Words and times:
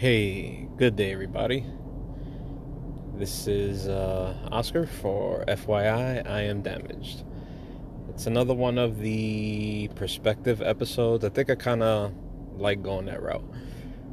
Hey, 0.00 0.66
good 0.78 0.96
day, 0.96 1.12
everybody. 1.12 1.62
This 3.16 3.46
is 3.46 3.86
uh, 3.86 4.34
Oscar 4.50 4.86
for 4.86 5.44
FYI, 5.46 6.26
I 6.26 6.40
am 6.40 6.62
damaged. 6.62 7.22
It's 8.08 8.24
another 8.26 8.54
one 8.54 8.78
of 8.78 9.00
the 9.00 9.90
perspective 9.96 10.62
episodes. 10.62 11.22
I 11.22 11.28
think 11.28 11.50
I 11.50 11.54
kind 11.54 11.82
of 11.82 12.14
like 12.56 12.82
going 12.82 13.04
that 13.04 13.22
route. 13.22 13.44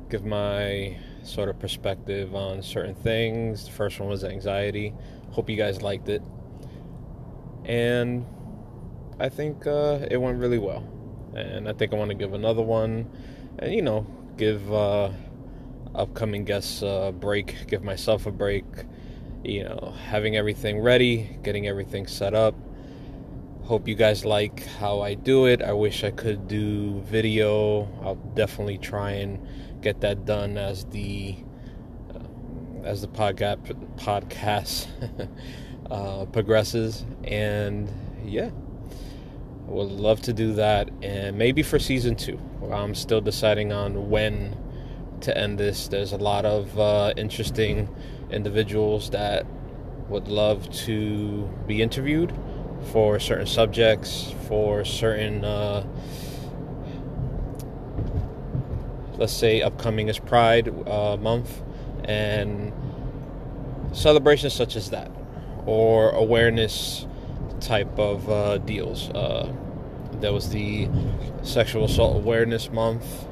Give 0.09 0.25
my 0.25 0.97
sort 1.23 1.47
of 1.47 1.57
perspective 1.57 2.35
on 2.35 2.61
certain 2.63 2.95
things. 2.95 3.63
The 3.63 3.71
first 3.71 3.97
one 4.01 4.09
was 4.09 4.25
anxiety. 4.25 4.93
Hope 5.31 5.49
you 5.49 5.55
guys 5.55 5.81
liked 5.81 6.09
it. 6.09 6.21
And 7.63 8.25
I 9.21 9.29
think 9.29 9.65
uh, 9.65 9.99
it 10.11 10.17
went 10.17 10.37
really 10.37 10.59
well. 10.59 10.83
And 11.33 11.69
I 11.69 11.71
think 11.71 11.93
I 11.93 11.95
want 11.95 12.09
to 12.09 12.17
give 12.17 12.33
another 12.33 12.61
one 12.61 13.09
and, 13.59 13.73
you 13.73 13.81
know, 13.81 14.05
give. 14.35 14.69
Uh, 14.73 15.11
upcoming 15.97 16.45
guests 16.45 16.81
a 16.81 17.13
break, 17.17 17.67
give 17.67 17.83
myself 17.83 18.25
a 18.25 18.31
break, 18.31 18.65
you 19.43 19.63
know, 19.63 19.93
having 20.05 20.35
everything 20.35 20.79
ready, 20.79 21.37
getting 21.43 21.67
everything 21.67 22.07
set 22.07 22.33
up. 22.33 22.55
Hope 23.63 23.87
you 23.87 23.95
guys 23.95 24.23
like 24.23 24.65
how 24.77 25.01
I 25.01 25.15
do 25.15 25.45
it. 25.45 25.61
I 25.61 25.73
wish 25.73 26.03
I 26.03 26.11
could 26.11 26.47
do 26.47 27.01
video. 27.01 27.89
I'll 28.01 28.15
definitely 28.15 28.77
try 28.77 29.11
and 29.11 29.45
get 29.81 29.99
that 30.01 30.25
done 30.25 30.57
as 30.57 30.85
the 30.85 31.35
uh, 32.13 32.85
as 32.85 33.01
the 33.01 33.09
podcast 33.09 33.57
podcast 33.97 34.87
uh, 35.91 36.25
progresses. 36.27 37.05
And 37.25 37.89
yeah, 38.23 38.51
would 39.65 39.91
love 39.91 40.21
to 40.21 40.33
do 40.33 40.53
that, 40.53 40.89
and 41.01 41.37
maybe 41.37 41.61
for 41.61 41.77
season 41.77 42.15
two. 42.15 42.39
I'm 42.71 42.95
still 42.95 43.21
deciding 43.21 43.73
on 43.73 44.09
when 44.09 44.55
to 45.21 45.37
end 45.37 45.57
this. 45.57 45.87
There's 45.87 46.11
a 46.13 46.17
lot 46.17 46.45
of 46.45 46.79
uh, 46.79 47.13
interesting 47.17 47.89
individuals 48.29 49.09
that 49.11 49.45
would 50.09 50.27
love 50.27 50.69
to 50.85 51.49
be 51.67 51.81
interviewed 51.81 52.33
for 52.91 53.19
certain 53.19 53.47
subjects, 53.47 54.33
for 54.47 54.85
certain, 54.85 55.43
uh, 55.43 55.85
let's 59.17 59.33
say, 59.33 59.61
upcoming 59.61 60.07
is 60.07 60.19
Pride 60.19 60.69
uh, 60.87 61.17
Month, 61.17 61.61
and 62.05 62.71
celebrations 63.91 64.53
such 64.53 64.75
as 64.75 64.91
that, 64.91 65.11
or 65.65 66.11
awareness 66.11 67.05
type 67.59 67.97
of 67.99 68.29
uh, 68.29 68.57
deals. 68.59 69.09
Uh, 69.09 69.51
there 70.21 70.31
was 70.33 70.49
the 70.49 70.89
Sexual 71.43 71.85
Assault 71.85 72.15
Awareness 72.15 72.71
Month 72.71 73.27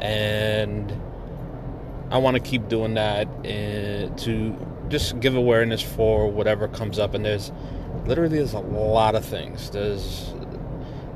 and 0.00 0.92
I 2.10 2.18
want 2.18 2.34
to 2.36 2.42
keep 2.42 2.68
doing 2.68 2.94
that 2.94 3.28
uh, 3.28 4.14
to 4.16 4.66
just 4.88 5.20
give 5.20 5.36
awareness 5.36 5.80
for 5.82 6.28
whatever 6.28 6.66
comes 6.66 6.98
up. 6.98 7.14
And 7.14 7.24
there's 7.24 7.52
literally 8.06 8.38
there's 8.38 8.54
a 8.54 8.58
lot 8.58 9.14
of 9.14 9.24
things. 9.24 9.70
There's 9.70 10.32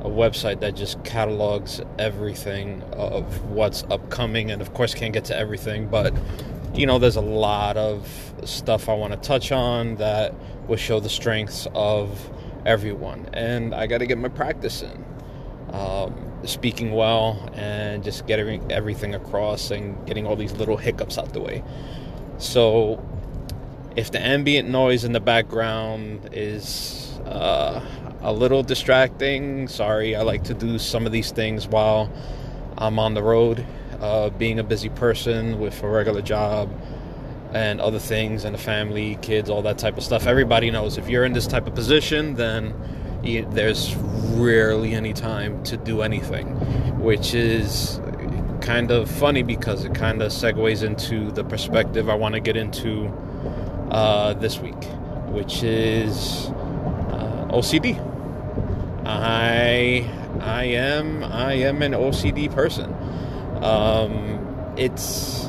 a 0.00 0.08
website 0.08 0.60
that 0.60 0.76
just 0.76 1.02
catalogs 1.02 1.80
everything 1.98 2.82
of 2.92 3.50
what's 3.50 3.84
upcoming, 3.84 4.50
and 4.50 4.60
of 4.60 4.74
course 4.74 4.94
can't 4.94 5.14
get 5.14 5.24
to 5.26 5.36
everything, 5.36 5.88
but 5.88 6.14
you 6.74 6.86
know 6.86 6.98
there's 6.98 7.16
a 7.16 7.22
lot 7.22 7.76
of 7.76 8.06
stuff 8.44 8.88
I 8.88 8.94
want 8.94 9.14
to 9.14 9.18
touch 9.18 9.50
on 9.50 9.96
that 9.96 10.34
will 10.68 10.76
show 10.76 11.00
the 11.00 11.08
strengths 11.08 11.66
of 11.74 12.30
everyone, 12.66 13.30
and 13.32 13.74
I 13.74 13.86
got 13.86 13.98
to 13.98 14.06
get 14.06 14.18
my 14.18 14.28
practice 14.28 14.82
in. 14.82 15.04
Um, 15.72 16.23
speaking 16.46 16.92
well 16.92 17.48
and 17.54 18.04
just 18.04 18.26
getting 18.26 18.70
everything 18.70 19.14
across 19.14 19.70
and 19.70 20.06
getting 20.06 20.26
all 20.26 20.36
these 20.36 20.52
little 20.52 20.76
hiccups 20.76 21.18
out 21.18 21.32
the 21.32 21.40
way. 21.40 21.62
So, 22.38 23.02
if 23.96 24.10
the 24.10 24.20
ambient 24.20 24.68
noise 24.68 25.04
in 25.04 25.12
the 25.12 25.20
background 25.20 26.30
is 26.32 27.18
uh, 27.26 27.80
a 28.22 28.32
little 28.32 28.62
distracting, 28.62 29.68
sorry, 29.68 30.16
I 30.16 30.22
like 30.22 30.44
to 30.44 30.54
do 30.54 30.78
some 30.78 31.06
of 31.06 31.12
these 31.12 31.30
things 31.30 31.68
while 31.68 32.10
I'm 32.76 32.98
on 32.98 33.14
the 33.14 33.22
road, 33.22 33.64
uh, 34.00 34.30
being 34.30 34.58
a 34.58 34.64
busy 34.64 34.88
person 34.88 35.60
with 35.60 35.80
a 35.82 35.88
regular 35.88 36.22
job 36.22 36.70
and 37.52 37.80
other 37.80 38.00
things 38.00 38.44
and 38.44 38.56
a 38.56 38.58
family, 38.58 39.16
kids, 39.22 39.48
all 39.48 39.62
that 39.62 39.78
type 39.78 39.96
of 39.96 40.02
stuff. 40.02 40.26
Everybody 40.26 40.70
knows 40.70 40.98
if 40.98 41.08
you're 41.08 41.24
in 41.24 41.32
this 41.32 41.46
type 41.46 41.68
of 41.68 41.74
position, 41.74 42.34
then 42.34 42.74
there's 43.24 43.94
rarely 44.36 44.94
any 44.94 45.12
time 45.12 45.62
to 45.64 45.76
do 45.76 46.02
anything, 46.02 46.46
which 47.00 47.34
is 47.34 48.00
kind 48.60 48.90
of 48.90 49.10
funny 49.10 49.42
because 49.42 49.84
it 49.84 49.94
kind 49.94 50.22
of 50.22 50.30
segues 50.30 50.82
into 50.82 51.30
the 51.32 51.44
perspective 51.44 52.08
I 52.08 52.14
want 52.14 52.34
to 52.34 52.40
get 52.40 52.56
into 52.56 53.06
uh, 53.90 54.34
this 54.34 54.58
week, 54.58 54.82
which 55.28 55.62
is 55.62 56.46
uh, 57.10 57.48
OCD. 57.50 57.98
I 59.06 60.10
I 60.40 60.64
am 60.64 61.24
I 61.24 61.54
am 61.54 61.82
an 61.82 61.92
OCD 61.92 62.52
person. 62.52 62.92
Um, 63.62 64.74
it's 64.76 65.48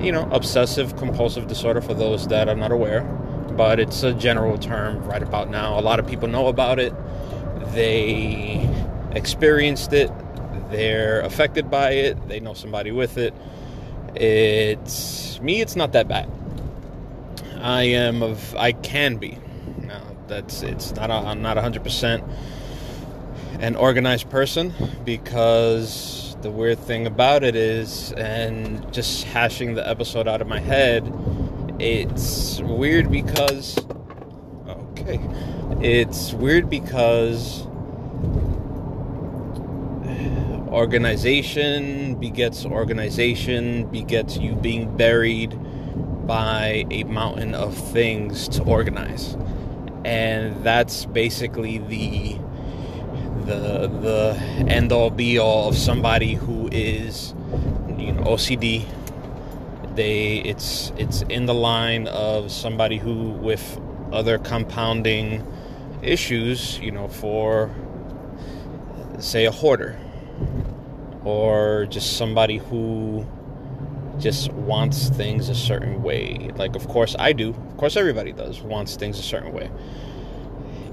you 0.00 0.12
know 0.12 0.28
obsessive 0.32 0.96
compulsive 0.96 1.46
disorder 1.46 1.80
for 1.80 1.94
those 1.94 2.26
that 2.28 2.48
are 2.48 2.56
not 2.56 2.72
aware 2.72 3.02
but 3.58 3.80
it's 3.80 4.04
a 4.04 4.14
general 4.14 4.56
term 4.56 5.04
right 5.04 5.22
about 5.22 5.50
now. 5.50 5.76
A 5.78 5.82
lot 5.82 5.98
of 5.98 6.06
people 6.06 6.28
know 6.28 6.46
about 6.46 6.78
it. 6.78 6.94
They 7.74 8.70
experienced 9.10 9.92
it. 9.92 10.12
They're 10.70 11.22
affected 11.22 11.68
by 11.68 11.90
it. 11.90 12.28
They 12.28 12.38
know 12.38 12.54
somebody 12.54 12.92
with 12.92 13.18
it. 13.18 13.34
It's 14.14 15.40
me. 15.40 15.60
It's 15.60 15.74
not 15.74 15.90
that 15.92 16.06
bad. 16.06 16.30
I 17.60 17.82
am 17.82 18.22
of. 18.22 18.54
I 18.54 18.70
can 18.72 19.16
be. 19.16 19.36
Now 19.82 20.02
that's. 20.28 20.62
It's 20.62 20.94
not. 20.94 21.10
A, 21.10 21.14
I'm 21.14 21.42
not 21.42 21.56
100 21.56 21.82
percent 21.82 22.22
an 23.58 23.74
organized 23.74 24.30
person 24.30 24.72
because 25.04 26.36
the 26.42 26.50
weird 26.50 26.78
thing 26.78 27.08
about 27.08 27.42
it 27.42 27.56
is, 27.56 28.12
and 28.12 28.92
just 28.92 29.24
hashing 29.24 29.74
the 29.74 29.88
episode 29.88 30.28
out 30.28 30.40
of 30.40 30.46
my 30.46 30.60
head 30.60 31.04
it's 31.78 32.60
weird 32.60 33.10
because 33.10 33.78
okay. 34.68 35.20
It's 35.80 36.32
weird 36.32 36.68
because 36.68 37.66
organization 40.68 42.14
begets 42.16 42.64
organization 42.64 43.86
begets 43.86 44.36
you 44.36 44.54
being 44.54 44.96
buried 44.96 45.56
by 46.26 46.84
a 46.90 47.04
mountain 47.04 47.54
of 47.54 47.76
things 47.76 48.48
to 48.48 48.62
organize. 48.64 49.36
And 50.04 50.62
that's 50.64 51.04
basically 51.06 51.78
the 51.78 52.38
the 53.46 53.88
the 53.88 54.36
end 54.68 54.92
all 54.92 55.10
be 55.10 55.38
all 55.38 55.68
of 55.68 55.76
somebody 55.76 56.34
who 56.34 56.68
is 56.70 57.34
you 57.96 58.12
know 58.12 58.22
OCD 58.24 58.84
they 59.98 60.36
it's 60.38 60.92
it's 60.96 61.22
in 61.22 61.46
the 61.46 61.54
line 61.54 62.06
of 62.06 62.52
somebody 62.52 62.98
who 62.98 63.30
with 63.30 63.80
other 64.12 64.38
compounding 64.38 65.44
issues, 66.02 66.78
you 66.78 66.92
know, 66.92 67.08
for 67.08 67.74
say 69.18 69.44
a 69.44 69.50
hoarder 69.50 69.98
or 71.24 71.86
just 71.90 72.16
somebody 72.16 72.58
who 72.58 73.26
just 74.20 74.52
wants 74.52 75.08
things 75.08 75.48
a 75.48 75.54
certain 75.54 76.00
way. 76.00 76.50
Like 76.54 76.76
of 76.76 76.86
course 76.86 77.16
I 77.18 77.32
do. 77.32 77.50
Of 77.50 77.76
course 77.76 77.96
everybody 77.96 78.30
does 78.30 78.62
wants 78.62 78.94
things 78.94 79.18
a 79.18 79.22
certain 79.22 79.52
way. 79.52 79.68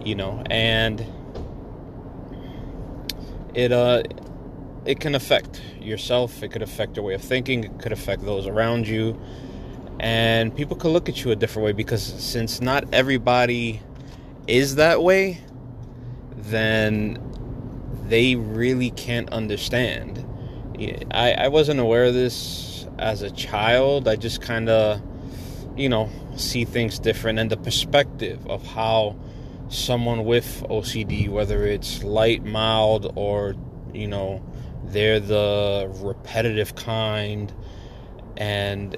You 0.04 0.16
know, 0.16 0.44
and 0.50 1.06
it 3.54 3.72
uh 3.72 4.02
it 4.86 5.00
can 5.00 5.16
affect 5.16 5.62
yourself, 5.82 6.44
it 6.44 6.52
could 6.52 6.62
affect 6.62 6.96
your 6.96 7.06
way 7.06 7.14
of 7.14 7.22
thinking, 7.22 7.64
it 7.64 7.80
could 7.80 7.92
affect 7.92 8.24
those 8.24 8.48
around 8.48 8.88
you. 8.88 9.20
And 10.00 10.56
people 10.56 10.76
could 10.76 10.92
look 10.92 11.10
at 11.10 11.24
you 11.24 11.32
a 11.32 11.36
different 11.36 11.66
way 11.66 11.72
because 11.72 12.04
since 12.04 12.62
not 12.62 12.86
everybody 12.94 13.82
is 14.48 14.76
that 14.76 15.02
way, 15.02 15.42
then 16.36 17.20
they 18.08 18.36
really 18.36 18.92
can't 18.92 19.30
understand. 19.32 20.24
I, 21.12 21.32
I 21.34 21.48
wasn't 21.48 21.80
aware 21.80 22.06
of 22.06 22.14
this 22.14 22.86
as 23.00 23.22
a 23.22 23.32
child. 23.32 24.08
I 24.08 24.16
just 24.16 24.42
kind 24.42 24.70
of, 24.70 25.02
you 25.76 25.90
know, 25.90 26.10
see 26.36 26.66
things 26.66 27.00
different 27.00 27.40
and 27.40 27.50
the 27.50 27.58
perspective 27.58 28.46
of 28.48 28.66
how 28.66 29.16
someone 29.70 30.26
with 30.26 30.64
OCD, 30.70 31.30
whether 31.30 31.66
it's 31.66 32.04
light, 32.04 32.44
mild, 32.44 33.12
or, 33.16 33.56
you 33.94 34.08
know, 34.08 34.44
they're 34.92 35.20
the 35.20 35.92
repetitive 36.02 36.76
kind, 36.76 37.54
and 38.38 38.96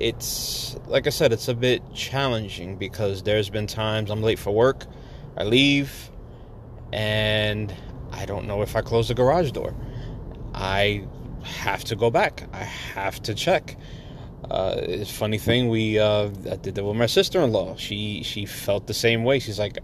it's 0.00 0.76
like 0.86 1.06
I 1.06 1.10
said, 1.10 1.32
it's 1.32 1.48
a 1.48 1.54
bit 1.54 1.82
challenging 1.94 2.76
because 2.76 3.22
there's 3.22 3.50
been 3.50 3.66
times 3.66 4.10
I'm 4.10 4.22
late 4.22 4.38
for 4.38 4.50
work, 4.50 4.86
I 5.36 5.44
leave, 5.44 6.10
and 6.92 7.72
I 8.12 8.26
don't 8.26 8.46
know 8.46 8.62
if 8.62 8.76
I 8.76 8.82
close 8.82 9.08
the 9.08 9.14
garage 9.14 9.52
door. 9.52 9.74
I 10.54 11.06
have 11.42 11.84
to 11.84 11.96
go 11.96 12.10
back. 12.10 12.48
I 12.52 12.64
have 12.64 13.22
to 13.22 13.34
check. 13.34 13.76
Uh, 14.50 14.76
it's 14.78 15.10
funny 15.10 15.38
thing. 15.38 15.68
We 15.68 15.98
uh, 15.98 16.30
I 16.50 16.56
did 16.56 16.74
that 16.74 16.84
with 16.84 16.96
my 16.96 17.06
sister 17.06 17.40
in 17.40 17.52
law. 17.52 17.76
She 17.76 18.22
she 18.22 18.46
felt 18.46 18.86
the 18.86 18.94
same 18.94 19.24
way. 19.24 19.38
She's 19.38 19.58
like, 19.58 19.78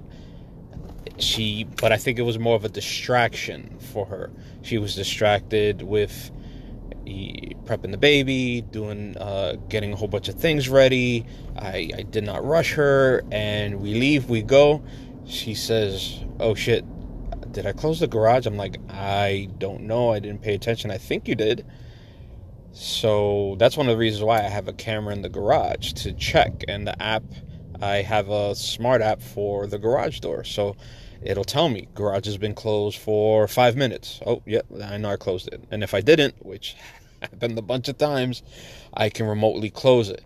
she, 1.18 1.64
but 1.64 1.92
I 1.92 1.96
think 1.96 2.18
it 2.18 2.22
was 2.22 2.38
more 2.38 2.56
of 2.56 2.64
a 2.64 2.68
distraction 2.68 3.78
for 3.92 4.06
her. 4.06 4.30
She 4.62 4.78
was 4.78 4.94
distracted 4.94 5.82
with 5.82 6.30
prepping 7.04 7.90
the 7.90 7.98
baby, 7.98 8.60
doing, 8.62 9.16
uh, 9.18 9.56
getting 9.68 9.92
a 9.92 9.96
whole 9.96 10.08
bunch 10.08 10.28
of 10.28 10.36
things 10.36 10.68
ready. 10.68 11.26
I, 11.56 11.90
I 11.96 12.02
did 12.02 12.24
not 12.24 12.44
rush 12.44 12.74
her, 12.74 13.24
and 13.30 13.80
we 13.80 13.94
leave. 13.94 14.28
We 14.28 14.42
go. 14.42 14.82
She 15.26 15.54
says, 15.54 16.24
"Oh 16.40 16.54
shit, 16.54 16.84
did 17.52 17.66
I 17.66 17.72
close 17.72 18.00
the 18.00 18.06
garage?" 18.06 18.46
I'm 18.46 18.56
like, 18.56 18.78
"I 18.88 19.48
don't 19.58 19.82
know. 19.82 20.10
I 20.12 20.18
didn't 20.18 20.42
pay 20.42 20.54
attention. 20.54 20.90
I 20.90 20.98
think 20.98 21.28
you 21.28 21.34
did." 21.34 21.64
So 22.72 23.56
that's 23.58 23.76
one 23.76 23.86
of 23.86 23.92
the 23.92 23.98
reasons 23.98 24.24
why 24.24 24.38
I 24.38 24.48
have 24.48 24.66
a 24.66 24.72
camera 24.72 25.12
in 25.12 25.22
the 25.22 25.28
garage 25.28 25.92
to 25.94 26.12
check, 26.12 26.64
and 26.68 26.86
the 26.86 27.00
app. 27.02 27.24
I 27.80 27.96
have 27.96 28.28
a 28.28 28.54
smart 28.54 29.02
app 29.02 29.20
for 29.20 29.66
the 29.66 29.78
garage 29.78 30.20
door, 30.20 30.44
so 30.44 30.76
it'll 31.24 31.44
tell 31.44 31.68
me 31.68 31.88
garage 31.94 32.26
has 32.26 32.38
been 32.38 32.54
closed 32.54 32.98
for 32.98 33.48
five 33.48 33.76
minutes. 33.76 34.20
Oh, 34.26 34.42
yep, 34.46 34.66
yeah, 34.70 34.90
I 34.90 34.96
know 34.96 35.10
I 35.10 35.16
closed 35.16 35.48
it. 35.48 35.62
And 35.70 35.82
if 35.82 35.94
I 35.94 36.00
didn't, 36.00 36.44
which 36.44 36.76
happened 37.22 37.58
a 37.58 37.62
bunch 37.62 37.88
of 37.88 37.98
times, 37.98 38.42
I 38.94 39.08
can 39.08 39.26
remotely 39.26 39.70
close 39.70 40.08
it. 40.08 40.24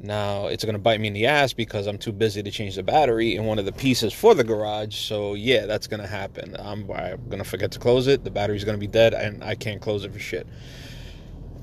Now 0.00 0.48
it's 0.48 0.64
to 0.74 0.80
bite 0.80 1.00
me 1.00 1.08
in 1.08 1.14
the 1.14 1.26
ass 1.26 1.52
because 1.52 1.86
I'm 1.86 1.98
too 1.98 2.12
busy 2.12 2.42
to 2.42 2.50
change 2.50 2.76
the 2.76 2.82
battery 2.82 3.36
in 3.36 3.44
one 3.46 3.58
of 3.58 3.64
the 3.64 3.72
pieces 3.72 4.12
for 4.12 4.34
the 4.34 4.44
garage. 4.44 4.96
So 4.96 5.34
yeah, 5.34 5.66
that's 5.66 5.86
to 6.02 6.08
happen. 6.08 6.56
I'm, 6.58 6.90
I'm 6.90 7.28
to 7.38 7.44
forget 7.44 7.70
to 7.72 7.78
close 7.78 8.06
it. 8.06 8.24
The 8.24 8.30
battery's 8.30 8.64
to 8.76 8.80
be 8.80 8.86
dead, 8.86 9.14
and 9.14 9.42
I 9.42 9.54
can't 9.54 9.80
close 9.80 10.04
it 10.04 10.12
for 10.12 10.18
shit. 10.18 10.46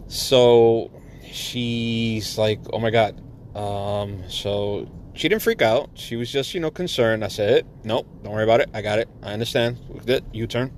So 0.07 0.91
she's 1.23 2.37
like, 2.37 2.59
"Oh 2.73 2.79
my 2.79 2.89
god." 2.89 3.21
Um, 3.55 4.23
so 4.29 4.89
she 5.13 5.27
didn't 5.27 5.41
freak 5.41 5.61
out. 5.61 5.89
She 5.95 6.15
was 6.15 6.31
just, 6.31 6.53
you 6.53 6.59
know, 6.59 6.71
concerned. 6.71 7.23
I 7.23 7.27
said, 7.27 7.65
nope, 7.83 8.07
don't 8.23 8.33
worry 8.33 8.43
about 8.43 8.61
it. 8.61 8.69
I 8.73 8.81
got 8.81 8.99
it. 8.99 9.09
I 9.21 9.33
understand. 9.33 9.77
Good. 10.05 10.23
U 10.33 10.47
turn. 10.47 10.71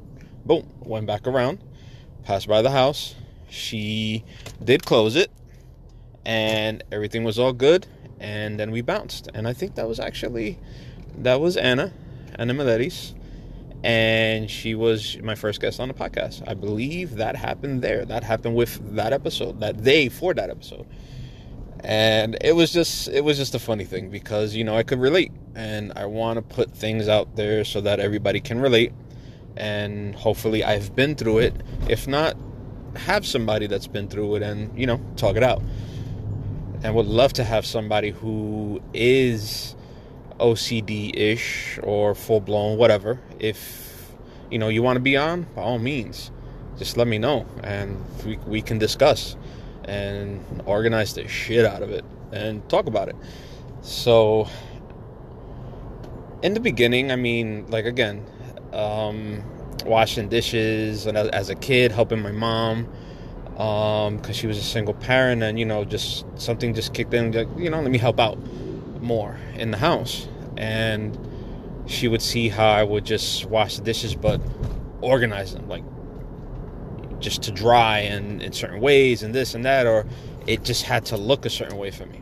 Boom. 0.45 0.68
Went 0.80 1.06
back 1.06 1.27
around. 1.27 1.63
Passed 2.24 2.47
by 2.47 2.62
the 2.62 2.71
house. 2.71 3.15
She 3.50 4.24
did 4.63 4.85
close 4.85 5.15
it. 5.15 5.31
And 6.25 6.83
everything 6.91 7.24
was 7.24 7.38
all 7.38 7.53
good. 7.53 7.85
And 8.19 8.59
then 8.59 8.71
we 8.71 8.81
bounced. 8.81 9.30
And 9.33 9.47
I 9.47 9.53
think 9.53 9.75
that 9.75 9.88
was 9.88 10.00
actually, 10.00 10.59
that 11.18 11.39
was 11.39 11.57
Anna, 11.57 11.94
Anna 12.36 12.53
Miletis. 12.53 13.13
And 13.83 14.50
she 14.50 14.75
was 14.75 15.18
my 15.21 15.36
first 15.36 15.59
guest 15.59 15.79
on 15.79 15.89
the 15.89 15.94
podcast. 15.94 16.41
I 16.47 16.53
believe 16.53 17.15
that 17.15 17.36
happened 17.36 17.81
there. 17.81 18.06
That 18.06 18.24
happened 18.24 18.56
with 18.56 18.95
that 18.95 19.12
episode, 19.12 19.59
that 19.59 19.83
day 19.83 20.07
for 20.09 20.33
that 20.33 20.50
episode 20.50 20.88
and 21.83 22.38
it 22.39 22.56
was 22.56 22.71
just 22.71 23.09
it 23.09 23.24
was 23.24 23.38
just 23.38 23.56
a 23.56 23.59
funny 23.59 23.83
thing 23.83 24.09
because 24.09 24.56
you 24.56 24.63
know 24.63 24.75
I 24.77 24.83
could 24.83 25.00
relate. 25.00 25.31
And 25.56 25.94
I 25.95 26.06
want 26.06 26.38
to 26.38 26.41
put 26.41 26.71
things 26.71 27.07
out 27.07 27.35
there 27.35 27.63
so 27.63 27.81
that 27.81 28.00
everybody 28.00 28.39
can 28.39 28.59
relate. 28.59 28.91
And 29.56 30.15
hopefully 30.15 30.63
I've 30.63 30.95
been 30.95 31.15
through 31.15 31.39
it. 31.39 31.53
If 31.88 32.07
not 32.07 32.35
have 32.95 33.25
somebody 33.25 33.68
that's 33.68 33.88
been 33.88 34.07
through 34.07 34.35
it 34.35 34.44
and 34.44 34.77
you 34.80 34.88
know 34.88 35.01
talk 35.18 35.35
it 35.35 35.44
out. 35.44 35.62
And 36.83 36.95
would 36.95 37.06
love 37.06 37.33
to 37.33 37.44
have 37.44 37.65
somebody 37.65 38.12
who 38.12 38.81
is 38.94 39.75
OCD-ish 40.39 41.79
or 41.83 42.13
full-blown 42.15 42.77
whatever. 42.77 43.19
If 43.39 44.12
you 44.50 44.57
know 44.57 44.69
you 44.69 44.81
want 44.81 44.95
to 44.95 45.01
be 45.01 45.18
on 45.18 45.44
by 45.56 45.62
all 45.62 45.79
means 45.79 46.31
just 46.77 46.97
let 46.97 47.07
me 47.07 47.18
know 47.18 47.45
and 47.63 48.03
we, 48.25 48.38
we 48.47 48.62
can 48.62 48.77
discuss 48.79 49.36
and 49.85 50.44
organize 50.65 51.13
the 51.13 51.27
shit 51.27 51.65
out 51.65 51.81
of 51.81 51.91
it 51.91 52.06
and 52.31 52.68
talk 52.69 52.88
about 52.88 53.09
it. 53.09 53.15
So, 53.81 54.47
in 56.41 56.53
the 56.53 56.59
beginning, 56.59 57.12
I 57.12 57.15
mean, 57.15 57.65
like 57.69 57.85
again, 57.85 58.25
um, 58.71 59.44
washing 59.85 60.30
dishes 60.30 61.06
and 61.06 61.18
as 61.18 61.50
a 61.50 61.56
kid, 61.56 61.91
helping 61.91 62.21
my 62.21 62.31
mom 62.31 62.88
because 63.53 64.27
um, 64.27 64.33
she 64.33 64.47
was 64.47 64.57
a 64.57 64.63
single 64.63 64.95
parent, 64.95 65.44
and 65.44 65.59
you 65.59 65.65
know, 65.65 65.86
just 65.86 66.25
something 66.39 66.74
just 66.74 66.94
kicked 66.94 67.13
in, 67.13 67.31
like, 67.31 67.47
you 67.57 67.69
know, 67.69 67.81
let 67.81 67.91
me 67.91 68.00
help 68.00 68.19
out 68.19 68.38
more 69.01 69.38
in 69.56 69.69
the 69.69 69.77
house. 69.77 70.27
And 70.57 71.18
she 71.86 72.07
would 72.07 72.21
see 72.21 72.50
how 72.50 72.68
I 72.68 72.83
would 72.83 73.06
just 73.06 73.45
wash 73.45 73.77
the 73.77 73.83
dishes, 73.83 74.15
but 74.15 74.41
organize 75.01 75.53
them, 75.53 75.68
like 75.68 75.83
just 77.24 77.42
to 77.44 77.52
dry 77.52 78.00
and 78.00 78.42
in 78.42 78.52
certain 78.52 78.80
ways 78.80 79.24
and 79.24 79.34
this 79.34 79.56
and 79.56 79.66
that, 79.66 79.88
or 79.88 80.06
it 80.46 80.64
just 80.64 80.84
had 80.84 81.06
to 81.06 81.18
look 81.18 81.46
a 81.46 81.50
certain 81.50 81.78
way 81.78 81.90
for 81.90 82.06
me. 82.06 82.22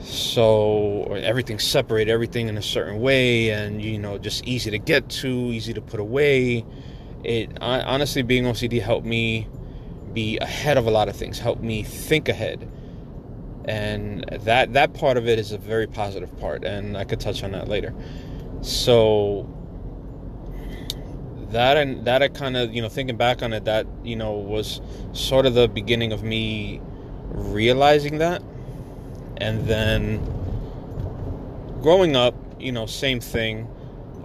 So 0.00 1.04
everything 1.14 1.58
separate, 1.58 2.08
everything 2.08 2.48
in 2.48 2.56
a 2.56 2.62
certain 2.62 3.00
way, 3.00 3.50
and 3.50 3.82
you 3.82 3.98
know, 3.98 4.18
just 4.18 4.44
easy 4.44 4.70
to 4.70 4.78
get 4.78 5.08
to, 5.10 5.28
easy 5.28 5.72
to 5.74 5.80
put 5.80 6.00
away. 6.00 6.64
It 7.24 7.50
honestly, 7.60 8.22
being 8.22 8.44
OCD 8.44 8.80
helped 8.80 9.06
me 9.06 9.48
be 10.12 10.38
ahead 10.38 10.78
of 10.78 10.86
a 10.86 10.90
lot 10.90 11.08
of 11.08 11.16
things, 11.16 11.38
helped 11.38 11.62
me 11.62 11.82
think 11.82 12.28
ahead, 12.28 12.70
and 13.66 14.24
that 14.42 14.72
that 14.74 14.94
part 14.94 15.16
of 15.16 15.28
it 15.28 15.38
is 15.38 15.52
a 15.52 15.58
very 15.58 15.86
positive 15.86 16.34
part, 16.38 16.64
and 16.64 16.96
I 16.96 17.04
could 17.04 17.20
touch 17.20 17.42
on 17.42 17.52
that 17.52 17.68
later. 17.68 17.92
So 18.62 19.52
that 21.56 21.78
and 21.78 22.04
that 22.04 22.22
I 22.22 22.28
kind 22.28 22.56
of 22.56 22.74
you 22.74 22.82
know 22.82 22.88
thinking 22.88 23.16
back 23.16 23.42
on 23.42 23.52
it 23.54 23.64
that 23.64 23.86
you 24.04 24.14
know 24.14 24.32
was 24.32 24.80
sort 25.12 25.46
of 25.46 25.54
the 25.54 25.68
beginning 25.68 26.12
of 26.12 26.22
me 26.22 26.80
realizing 27.30 28.18
that. 28.18 28.42
And 29.38 29.66
then 29.66 30.20
growing 31.82 32.14
up 32.14 32.34
you 32.60 32.72
know 32.72 32.86
same 32.86 33.20
thing 33.20 33.68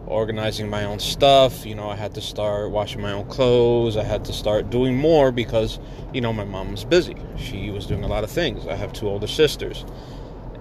organizing 0.07 0.69
my 0.69 0.83
own 0.83 0.99
stuff 0.99 1.65
you 1.65 1.75
know 1.75 1.89
I 1.89 1.95
had 1.95 2.15
to 2.15 2.21
start 2.21 2.71
washing 2.71 3.01
my 3.01 3.11
own 3.13 3.27
clothes 3.27 3.95
I 3.95 4.03
had 4.03 4.25
to 4.25 4.33
start 4.33 4.69
doing 4.69 4.95
more 4.95 5.31
because 5.31 5.79
you 6.13 6.19
know 6.21 6.33
my 6.33 6.43
mom 6.43 6.71
was 6.71 6.83
busy. 6.83 7.15
She 7.37 7.71
was 7.71 7.85
doing 7.85 8.03
a 8.03 8.07
lot 8.07 8.23
of 8.25 8.31
things. 8.31 8.67
I 8.67 8.75
have 8.75 8.91
two 8.91 9.07
older 9.07 9.27
sisters 9.27 9.85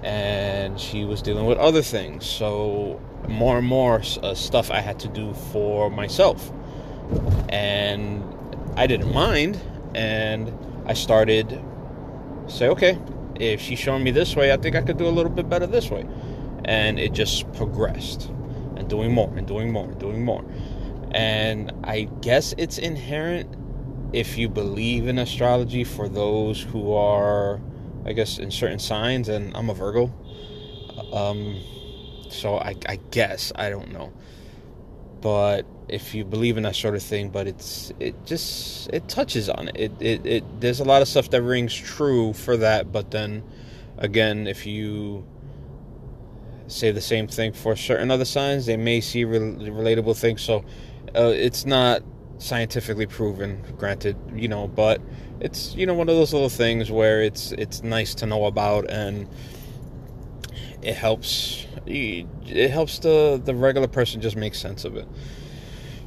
and 0.02 0.80
she 0.80 1.04
was 1.04 1.20
dealing 1.20 1.46
with 1.46 1.58
other 1.58 1.82
things. 1.82 2.24
So 2.26 3.00
more 3.28 3.58
and 3.58 3.66
more 3.66 4.02
uh, 4.22 4.34
stuff 4.34 4.70
I 4.70 4.80
had 4.80 4.98
to 5.00 5.08
do 5.08 5.34
for 5.52 5.90
myself. 5.90 6.52
And 7.48 8.24
I 8.76 8.86
didn't 8.86 9.12
mind. 9.12 9.60
And 9.94 10.52
I 10.86 10.94
started 10.94 11.62
say, 12.48 12.68
okay, 12.68 12.98
if 13.38 13.60
she's 13.60 13.78
showing 13.78 14.02
me 14.04 14.10
this 14.10 14.36
way, 14.36 14.52
I 14.52 14.56
think 14.56 14.76
I 14.76 14.82
could 14.82 14.98
do 14.98 15.06
a 15.06 15.10
little 15.10 15.30
bit 15.30 15.48
better 15.48 15.66
this 15.66 15.90
way. 15.90 16.06
And 16.64 16.98
it 16.98 17.12
just 17.12 17.50
progressed 17.54 18.30
and 18.76 18.88
doing 18.88 19.12
more 19.12 19.32
and 19.36 19.46
doing 19.46 19.72
more 19.72 19.84
and 19.84 19.98
doing 19.98 20.24
more. 20.24 20.44
And 21.12 21.72
I 21.84 22.02
guess 22.20 22.54
it's 22.58 22.78
inherent 22.78 23.56
if 24.12 24.36
you 24.36 24.48
believe 24.48 25.08
in 25.08 25.18
astrology 25.18 25.84
for 25.84 26.08
those 26.08 26.62
who 26.62 26.92
are, 26.92 27.60
I 28.04 28.12
guess, 28.12 28.38
in 28.38 28.50
certain 28.50 28.78
signs. 28.78 29.28
And 29.28 29.56
I'm 29.56 29.70
a 29.70 29.74
Virgo. 29.74 30.12
Um, 31.12 31.60
so 32.28 32.56
I, 32.56 32.74
I 32.88 32.96
guess 33.10 33.52
I 33.56 33.70
don't 33.70 33.92
know. 33.92 34.12
But 35.20 35.66
if 35.88 36.14
you 36.14 36.24
believe 36.24 36.56
in 36.56 36.62
that 36.62 36.76
sort 36.76 36.94
of 36.94 37.02
thing, 37.02 37.30
but 37.30 37.46
it's 37.46 37.92
it 38.00 38.14
just 38.24 38.88
it 38.92 39.08
touches 39.08 39.48
on 39.48 39.68
it. 39.68 39.76
It 39.76 39.92
it, 40.00 40.26
it 40.26 40.60
there's 40.60 40.80
a 40.80 40.84
lot 40.84 41.02
of 41.02 41.08
stuff 41.08 41.30
that 41.30 41.42
rings 41.42 41.74
true 41.74 42.32
for 42.32 42.56
that, 42.56 42.92
but 42.92 43.10
then 43.10 43.42
again, 43.98 44.46
if 44.46 44.66
you 44.66 45.26
say 46.68 46.90
the 46.90 47.00
same 47.00 47.26
thing 47.26 47.52
for 47.52 47.76
certain 47.76 48.10
other 48.10 48.24
signs, 48.24 48.66
they 48.66 48.76
may 48.76 49.00
see 49.00 49.24
re- 49.24 49.38
relatable 49.38 50.16
things. 50.16 50.40
So 50.40 50.64
uh, 51.14 51.32
it's 51.34 51.66
not 51.66 52.02
scientifically 52.38 53.06
proven, 53.06 53.62
granted, 53.76 54.16
you 54.34 54.48
know, 54.48 54.68
but 54.68 55.00
it's 55.40 55.74
you 55.74 55.86
know 55.86 55.94
one 55.94 56.08
of 56.08 56.16
those 56.16 56.32
little 56.32 56.48
things 56.48 56.90
where 56.90 57.22
it's 57.22 57.52
it's 57.52 57.82
nice 57.82 58.14
to 58.16 58.26
know 58.26 58.46
about 58.46 58.88
and 58.90 59.28
it 60.82 60.94
helps 60.94 61.66
it 61.86 62.70
helps 62.70 62.98
the 63.00 63.40
the 63.42 63.54
regular 63.54 63.88
person 63.88 64.20
just 64.20 64.36
make 64.36 64.54
sense 64.54 64.84
of 64.84 64.96
it. 64.96 65.06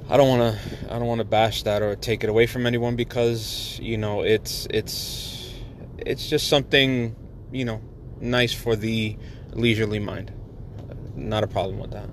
I 0.10 0.18
don't 0.18 0.28
want 0.28 0.56
to 0.56 0.94
I 0.94 1.00
don't 1.00 1.08
want 1.08 1.20
to 1.20 1.26
bash 1.26 1.64
that 1.64 1.82
or 1.82 1.96
take 1.96 2.24
it 2.24 2.30
away 2.30 2.46
from 2.48 2.66
anyone 2.66 2.96
because 2.96 3.80
you 3.82 3.98
know 3.98 4.22
it's 4.22 4.68
it's 4.70 5.54
it's 5.98 6.30
just 6.30 6.48
something 6.48 7.16
you 7.52 7.66
know 7.66 7.82
nice 8.20 8.54
for 8.54 8.76
the 8.76 9.18
leisurely 9.54 10.00
mind. 10.00 10.34
Not 11.16 11.44
a 11.44 11.48
problem 11.48 11.80
with 11.80 11.92
that. 11.92 12.10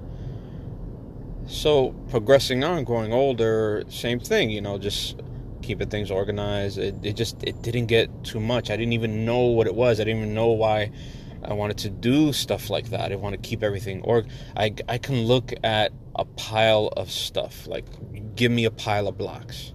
So 1.47 1.93
progressing 2.11 2.63
on, 2.63 2.85
growing 2.85 3.13
older, 3.13 3.83
same 3.89 4.21
thing. 4.21 4.51
You 4.51 4.61
know, 4.61 4.79
just 4.79 5.21
keeping 5.63 5.89
things 5.89 6.11
organized. 6.11 6.79
It, 6.79 6.95
it 7.03 7.17
just 7.17 7.43
it 7.43 7.61
didn't 7.63 7.87
get 7.87 8.25
too 8.25 8.41
much. 8.41 8.71
I 8.71 8.77
didn't 8.77 8.93
even 8.93 9.25
know 9.25 9.47
what 9.47 9.67
it 9.67 9.75
was. 9.75 10.01
I 10.01 10.05
didn't 10.05 10.23
even 10.23 10.35
know 10.35 10.49
why 10.49 10.93
I 11.43 11.53
wanted 11.55 11.79
to 11.79 11.91
do 11.91 12.33
stuff 12.33 12.71
like 12.71 12.91
that. 12.91 13.13
I 13.13 13.17
want 13.17 13.41
to 13.41 13.49
keep 13.49 13.63
everything 13.63 14.03
or 14.03 14.25
I 14.57 14.75
I 14.89 14.99
can 14.99 15.23
look 15.23 15.53
at 15.65 15.93
a 16.15 16.25
pile 16.25 16.89
of 16.97 17.11
stuff 17.11 17.67
like 17.67 17.87
give 18.37 18.53
me 18.53 18.65
a 18.65 18.71
pile 18.71 19.09
of 19.09 19.17
blocks. 19.17 19.73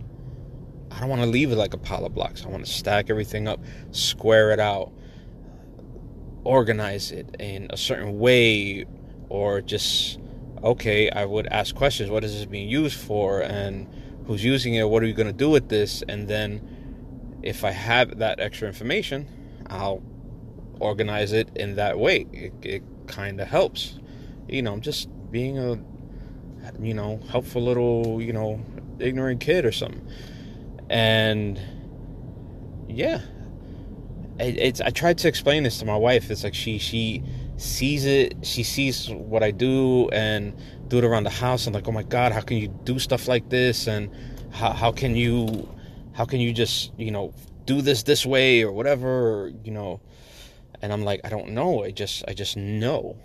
I 0.91 0.99
don't 0.99 1.09
want 1.09 1.21
to 1.23 1.27
leave 1.27 1.51
it 1.51 1.55
like 1.55 1.73
a 1.73 1.77
pile 1.77 2.05
of 2.05 2.13
blocks. 2.13 2.45
I 2.45 2.49
want 2.49 2.65
to 2.65 2.71
stack 2.71 3.09
everything 3.09 3.47
up, 3.47 3.59
square 3.91 4.51
it 4.51 4.59
out, 4.59 4.93
organize 6.43 7.11
it 7.11 7.35
in 7.39 7.67
a 7.71 7.77
certain 7.77 8.17
way, 8.17 8.85
or 9.29 9.61
just 9.61 10.19
okay, 10.63 11.09
I 11.09 11.25
would 11.25 11.47
ask 11.47 11.75
questions. 11.75 12.09
What 12.09 12.23
is 12.23 12.33
this 12.33 12.45
being 12.45 12.69
used 12.69 12.97
for? 12.97 13.41
And 13.41 13.87
who's 14.25 14.43
using 14.43 14.75
it? 14.75 14.89
What 14.89 15.03
are 15.03 15.05
you 15.05 15.13
going 15.13 15.27
to 15.27 15.33
do 15.33 15.49
with 15.49 15.69
this? 15.69 16.03
And 16.07 16.27
then 16.27 17.39
if 17.43 17.63
I 17.63 17.71
have 17.71 18.19
that 18.19 18.39
extra 18.39 18.67
information, 18.67 19.27
I'll 19.69 20.01
organize 20.79 21.33
it 21.33 21.49
in 21.55 21.75
that 21.75 21.99
way. 21.99 22.25
It, 22.31 22.53
it 22.61 22.83
kind 23.07 23.39
of 23.39 23.47
helps. 23.47 23.99
You 24.47 24.61
know, 24.61 24.77
just 24.77 25.09
being 25.31 25.57
a, 25.57 25.79
you 26.79 26.93
know, 26.93 27.19
helpful 27.29 27.63
little, 27.63 28.21
you 28.21 28.33
know, 28.33 28.63
ignorant 28.99 29.41
kid 29.41 29.65
or 29.65 29.71
something. 29.71 30.07
And 30.89 31.59
yeah, 32.87 33.21
it, 34.39 34.57
it's. 34.57 34.81
I 34.81 34.89
tried 34.89 35.17
to 35.19 35.27
explain 35.27 35.63
this 35.63 35.79
to 35.79 35.85
my 35.85 35.97
wife. 35.97 36.29
It's 36.29 36.43
like 36.43 36.53
she 36.53 36.77
she 36.77 37.23
sees 37.57 38.05
it. 38.05 38.35
She 38.43 38.63
sees 38.63 39.09
what 39.09 39.43
I 39.43 39.51
do 39.51 40.09
and 40.09 40.55
do 40.87 40.99
it 40.99 41.03
around 41.05 41.23
the 41.23 41.29
house. 41.31 41.65
And 41.65 41.73
like, 41.73 41.87
oh 41.87 41.91
my 41.91 42.03
god, 42.03 42.31
how 42.31 42.41
can 42.41 42.57
you 42.57 42.67
do 42.83 42.99
stuff 42.99 43.27
like 43.27 43.49
this? 43.49 43.87
And 43.87 44.09
how 44.51 44.71
how 44.71 44.91
can 44.91 45.15
you 45.15 45.67
how 46.13 46.25
can 46.25 46.39
you 46.39 46.53
just 46.53 46.91
you 46.97 47.11
know 47.11 47.33
do 47.65 47.81
this 47.81 48.03
this 48.03 48.25
way 48.25 48.63
or 48.63 48.71
whatever? 48.71 49.07
Or, 49.45 49.51
you 49.63 49.71
know 49.71 50.01
and 50.81 50.91
I'm 50.93 51.03
like, 51.03 51.21
I 51.23 51.29
don't 51.29 51.49
know. 51.49 51.83
I 51.83 51.91
just 51.91 52.23
I 52.27 52.33
just 52.33 52.57
know. 52.57 53.17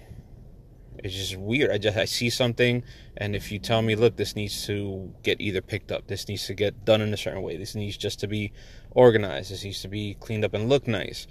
It's 1.02 1.14
just 1.14 1.36
weird. 1.36 1.70
I 1.70 1.78
just 1.78 1.96
I 1.96 2.04
see 2.04 2.28
something, 2.28 2.82
and 3.16 3.34
if 3.34 3.50
you 3.50 3.58
tell 3.58 3.80
me, 3.80 3.94
look, 3.94 4.16
this 4.16 4.36
needs 4.36 4.66
to 4.66 5.14
get 5.22 5.40
either 5.40 5.62
picked 5.62 5.90
up, 5.90 6.08
this 6.08 6.28
needs 6.28 6.46
to 6.46 6.54
get 6.54 6.84
done 6.84 7.00
in 7.00 7.14
a 7.14 7.16
certain 7.16 7.42
way, 7.42 7.56
this 7.56 7.74
needs 7.74 7.96
just 7.96 8.20
to 8.20 8.28
be 8.28 8.52
organized, 8.90 9.50
this 9.50 9.64
needs 9.64 9.80
to 9.82 9.88
be 9.88 10.14
cleaned 10.20 10.44
up 10.44 10.52
and 10.52 10.68
look 10.68 10.86
nice. 10.86 11.26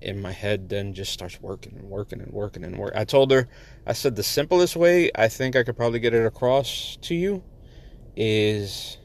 In 0.00 0.20
my 0.20 0.32
head, 0.32 0.68
then 0.68 0.94
just 0.94 1.12
starts 1.12 1.40
working 1.40 1.76
and 1.76 1.88
working 1.88 2.20
and 2.20 2.32
working 2.32 2.64
and 2.64 2.76
work. 2.76 2.94
I 2.96 3.04
told 3.04 3.30
her, 3.30 3.48
I 3.86 3.92
said 3.92 4.16
the 4.16 4.24
simplest 4.24 4.74
way 4.74 5.12
I 5.14 5.28
think 5.28 5.54
I 5.54 5.62
could 5.62 5.76
probably 5.76 6.00
get 6.00 6.12
it 6.12 6.26
across 6.26 6.98
to 7.02 7.14
you 7.14 7.44
is 8.16 8.98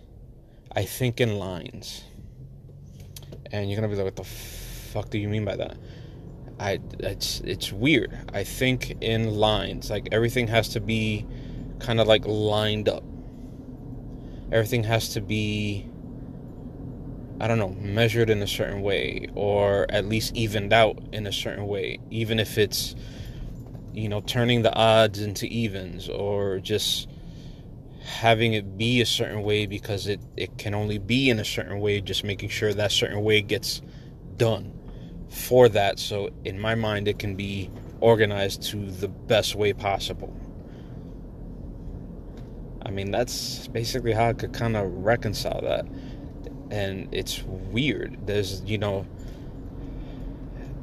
I 0.76 0.86
think 0.86 1.22
in 1.22 1.38
lines. 1.38 2.04
And 3.52 3.70
you're 3.70 3.80
gonna 3.80 3.94
be 3.94 3.96
like, 3.96 4.06
what 4.06 4.16
the 4.16 4.24
fuck 4.24 5.12
do 5.12 5.20
you 5.20 5.30
mean 5.30 5.46
by 5.46 5.56
that? 5.58 5.78
I 6.60 6.80
it's 7.00 7.42
it's 7.42 7.72
weird. 7.72 8.18
I 8.34 8.44
think 8.44 8.98
in 9.02 9.36
lines, 9.36 9.90
like 9.90 10.10
everything 10.12 10.48
has 10.48 10.70
to 10.70 10.80
be 10.80 11.26
kind 11.80 12.00
of 12.00 12.08
like 12.08 12.26
lined 12.26 12.90
up. 12.90 13.04
Everything 14.52 14.84
has 14.84 15.10
to 15.10 15.22
be 15.22 15.88
I 17.40 17.48
don't 17.48 17.60
know, 17.60 17.70
measured 17.70 18.32
in 18.32 18.42
a 18.42 18.48
certain 18.48 18.82
way 18.82 19.30
or 19.36 19.86
at 19.90 20.06
least 20.06 20.36
evened 20.36 20.74
out 20.74 21.00
in 21.12 21.28
a 21.28 21.32
certain 21.32 21.68
way, 21.68 22.00
even 22.10 22.40
if 22.40 22.58
it's 22.58 22.96
you 23.94 24.10
know, 24.10 24.22
turning 24.22 24.62
the 24.62 24.74
odds 24.74 25.22
into 25.22 25.48
evens 25.48 26.08
or 26.08 26.60
just 26.60 27.08
having 28.04 28.54
it 28.54 28.78
be 28.78 29.02
a 29.02 29.06
certain 29.06 29.44
way 29.44 29.66
because 29.66 30.08
it, 30.08 30.20
it 30.36 30.58
can 30.58 30.74
only 30.74 30.98
be 30.98 31.30
in 31.30 31.40
a 31.40 31.46
certain 31.46 31.80
way, 31.80 32.00
just 32.00 32.24
making 32.24 32.50
sure 32.50 32.74
that 32.74 32.92
certain 32.92 33.24
way 33.24 33.42
gets 33.42 33.82
done 34.38 34.72
for 35.30 35.70
that 35.70 36.00
so 36.00 36.30
in 36.46 36.60
my 36.60 36.76
mind 36.76 37.08
it 37.08 37.20
can 37.20 37.36
be 37.36 37.70
organized 38.00 38.64
to 38.64 38.78
the 38.92 39.08
best 39.08 39.56
way 39.56 39.74
possible. 39.74 40.36
I 42.86 42.92
mean 42.92 43.12
that's 43.12 43.68
basically 43.68 44.14
how 44.14 44.30
i 44.30 44.34
could 44.34 44.54
kind 44.54 44.78
of 44.78 44.92
reconcile 44.92 45.62
that. 45.62 45.86
And 46.70 47.08
it's 47.14 47.44
weird. 47.44 48.18
There's 48.26 48.62
you 48.64 48.78
know 48.78 49.06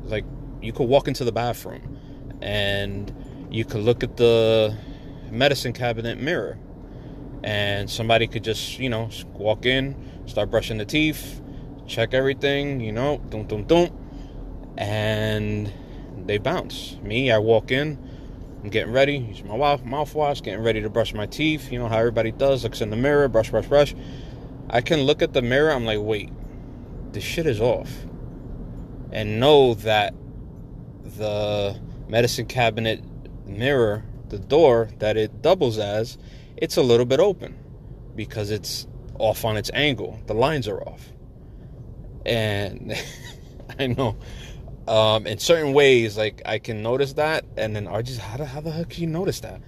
like 0.04 0.24
you 0.60 0.72
could 0.72 0.88
walk 0.88 1.08
into 1.08 1.24
the 1.24 1.32
bathroom 1.32 1.98
and 2.42 3.12
you 3.50 3.64
could 3.64 3.80
look 3.80 4.02
at 4.02 4.16
the 4.16 4.76
medicine 5.30 5.72
cabinet 5.72 6.20
mirror 6.20 6.58
and 7.42 7.90
somebody 7.90 8.26
could 8.26 8.44
just 8.44 8.78
you 8.78 8.88
know 8.88 9.08
walk 9.32 9.66
in 9.66 9.94
start 10.26 10.50
brushing 10.50 10.78
the 10.78 10.84
teeth 10.84 11.40
check 11.86 12.14
everything 12.14 12.80
you 12.80 12.92
know 12.92 13.20
dum 13.30 13.44
dum 13.44 13.64
dum 13.64 14.03
and 14.76 15.72
they 16.26 16.38
bounce. 16.38 16.96
Me, 17.02 17.30
I 17.30 17.38
walk 17.38 17.70
in, 17.70 17.98
I'm 18.62 18.70
getting 18.70 18.92
ready, 18.92 19.18
use 19.18 19.44
my 19.44 19.56
mouthwash, 19.56 20.42
getting 20.42 20.62
ready 20.62 20.80
to 20.80 20.90
brush 20.90 21.12
my 21.12 21.26
teeth. 21.26 21.70
You 21.70 21.78
know 21.78 21.88
how 21.88 21.98
everybody 21.98 22.32
does, 22.32 22.64
looks 22.64 22.80
in 22.80 22.90
the 22.90 22.96
mirror, 22.96 23.28
brush, 23.28 23.50
brush, 23.50 23.66
brush. 23.66 23.94
I 24.70 24.80
can 24.80 25.02
look 25.02 25.22
at 25.22 25.32
the 25.32 25.42
mirror, 25.42 25.70
I'm 25.70 25.84
like, 25.84 26.00
wait, 26.00 26.32
this 27.12 27.22
shit 27.22 27.46
is 27.46 27.60
off. 27.60 27.90
And 29.12 29.38
know 29.38 29.74
that 29.74 30.14
the 31.04 31.78
medicine 32.08 32.46
cabinet 32.46 33.04
mirror, 33.46 34.04
the 34.28 34.38
door 34.38 34.88
that 34.98 35.16
it 35.16 35.42
doubles 35.42 35.78
as, 35.78 36.18
it's 36.56 36.76
a 36.76 36.82
little 36.82 37.06
bit 37.06 37.20
open 37.20 37.56
because 38.16 38.50
it's 38.50 38.86
off 39.18 39.44
on 39.44 39.56
its 39.56 39.70
angle. 39.74 40.18
The 40.26 40.34
lines 40.34 40.66
are 40.68 40.80
off. 40.82 41.12
And 42.24 42.94
I 43.78 43.88
know 43.88 44.16
um, 44.86 45.26
in 45.26 45.38
certain 45.38 45.72
ways, 45.72 46.16
like 46.16 46.42
I 46.44 46.58
can 46.58 46.82
notice 46.82 47.14
that, 47.14 47.44
and 47.56 47.74
then 47.74 47.86
RJ's, 47.86 48.18
how 48.18 48.36
the 48.36 48.44
how 48.44 48.60
the 48.60 48.70
heck 48.70 48.90
can 48.90 49.02
you 49.02 49.08
notice 49.08 49.40
that? 49.40 49.60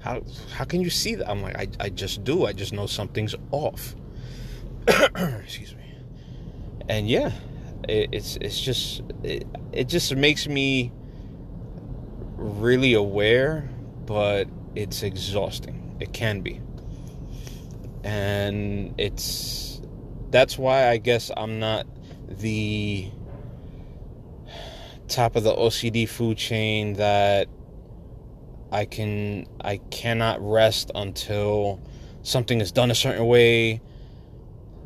How 0.00 0.22
how 0.52 0.64
can 0.64 0.80
you 0.80 0.90
see 0.90 1.16
that? 1.16 1.28
I'm 1.28 1.42
like, 1.42 1.56
I, 1.56 1.68
I 1.78 1.88
just 1.88 2.24
do. 2.24 2.46
I 2.46 2.52
just 2.52 2.72
know 2.72 2.86
something's 2.86 3.34
off. 3.50 3.94
Excuse 4.86 5.74
me. 5.74 5.94
And 6.88 7.08
yeah, 7.08 7.32
it, 7.88 8.10
it's 8.12 8.36
it's 8.36 8.60
just 8.60 9.02
it, 9.22 9.46
it 9.72 9.88
just 9.88 10.14
makes 10.14 10.46
me 10.46 10.92
really 12.36 12.94
aware, 12.94 13.68
but 14.06 14.48
it's 14.74 15.02
exhausting. 15.02 15.96
It 16.00 16.12
can 16.12 16.40
be, 16.40 16.60
and 18.04 18.94
it's 18.98 19.82
that's 20.30 20.56
why 20.56 20.88
I 20.88 20.96
guess 20.96 21.30
I'm 21.36 21.58
not 21.58 21.86
the 22.28 23.10
top 25.10 25.36
of 25.36 25.42
the 25.42 25.54
OCD 25.54 26.08
food 26.08 26.38
chain 26.38 26.94
that 26.94 27.48
I 28.72 28.84
can 28.84 29.46
I 29.60 29.78
cannot 29.90 30.40
rest 30.40 30.90
until 30.94 31.80
something 32.22 32.60
is 32.60 32.72
done 32.72 32.90
a 32.90 32.94
certain 32.94 33.26
way. 33.26 33.80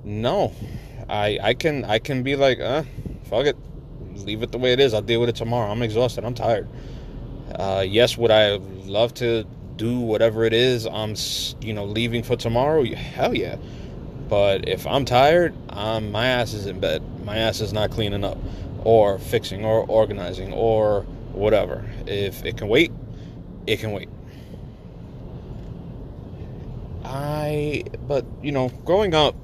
No. 0.03 0.53
I 1.09 1.39
I 1.43 1.55
can 1.55 1.85
I 1.85 1.99
can 1.99 2.23
be 2.23 2.35
like, 2.35 2.61
uh, 2.61 2.83
fuck 3.25 3.47
it. 3.47 3.57
Leave 4.17 4.43
it 4.43 4.53
the 4.53 4.59
way 4.59 4.73
it 4.73 4.81
is. 4.81 4.95
I'll 4.95 5.03
deal 5.03 5.21
with 5.21 5.29
it 5.29 5.37
tomorrow. 5.37 5.71
I'm 5.71 5.83
exhausted. 5.83 6.25
I'm 6.25 6.35
tired. 6.35 6.69
Uh, 7.55 7.85
yes, 7.87 8.17
would 8.17 8.31
I 8.31 8.57
love 8.57 9.13
to 9.15 9.45
do 9.77 9.99
whatever 9.99 10.45
it 10.45 10.53
is 10.53 10.87
I'm 10.87 11.15
you 11.61 11.75
know 11.75 11.85
leaving 11.85 12.23
for 12.23 12.37
tomorrow? 12.37 12.85
Hell 12.85 13.35
yeah. 13.35 13.57
But 14.29 14.67
if 14.67 14.87
I'm 14.87 15.05
tired, 15.05 15.55
I'm, 15.69 16.11
my 16.11 16.27
ass 16.27 16.55
is 16.55 16.65
in 16.65 16.81
bed. 16.81 17.03
My 17.27 17.37
ass 17.37 17.61
is 17.61 17.75
not 17.75 17.91
cleaning 17.91 18.25
up 18.25 18.39
or 18.85 19.19
fixing 19.19 19.65
or 19.65 19.85
organizing 19.87 20.53
or 20.53 21.03
whatever. 21.33 21.85
If 22.07 22.45
it 22.45 22.57
can 22.57 22.69
wait, 22.69 22.93
it 23.67 23.81
can 23.81 23.93
wait. 23.93 24.09
I, 27.05 27.85
but 28.07 28.25
you 28.43 28.53
know, 28.53 28.69
growing 28.85 29.15
up, 29.15 29.35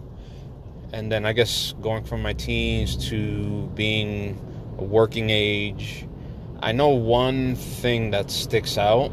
and 0.92 1.10
then 1.10 1.24
I 1.24 1.32
guess 1.32 1.74
going 1.80 2.04
from 2.04 2.22
my 2.22 2.32
teens 2.32 3.08
to 3.08 3.66
being 3.74 4.38
a 4.78 4.84
working 4.84 5.30
age, 5.30 6.06
I 6.62 6.72
know 6.72 6.88
one 6.88 7.54
thing 7.54 8.10
that 8.10 8.30
sticks 8.30 8.76
out 8.76 9.12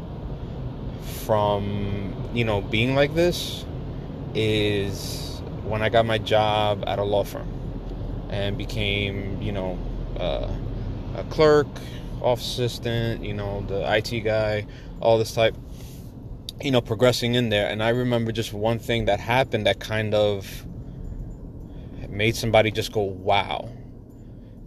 from, 1.24 2.30
you 2.34 2.44
know, 2.44 2.60
being 2.60 2.94
like 2.94 3.14
this 3.14 3.64
is 4.34 5.40
when 5.64 5.82
I 5.82 5.88
got 5.88 6.04
my 6.04 6.18
job 6.18 6.84
at 6.86 6.98
a 6.98 7.04
law 7.04 7.24
firm 7.24 7.48
and 8.30 8.58
became, 8.58 9.40
you 9.40 9.52
know, 9.52 9.78
uh, 10.18 10.48
a 11.16 11.24
clerk, 11.24 11.66
office 12.20 12.52
assistant, 12.52 13.24
you 13.24 13.34
know, 13.34 13.64
the 13.68 13.96
IT 13.96 14.20
guy, 14.20 14.66
all 15.00 15.18
this 15.18 15.32
type, 15.32 15.54
you 16.60 16.70
know, 16.70 16.80
progressing 16.80 17.34
in 17.34 17.48
there. 17.48 17.68
And 17.68 17.82
I 17.82 17.90
remember 17.90 18.32
just 18.32 18.52
one 18.52 18.78
thing 18.78 19.06
that 19.06 19.20
happened 19.20 19.66
that 19.66 19.80
kind 19.80 20.14
of 20.14 20.66
made 22.08 22.36
somebody 22.36 22.70
just 22.70 22.92
go, 22.92 23.02
wow. 23.02 23.70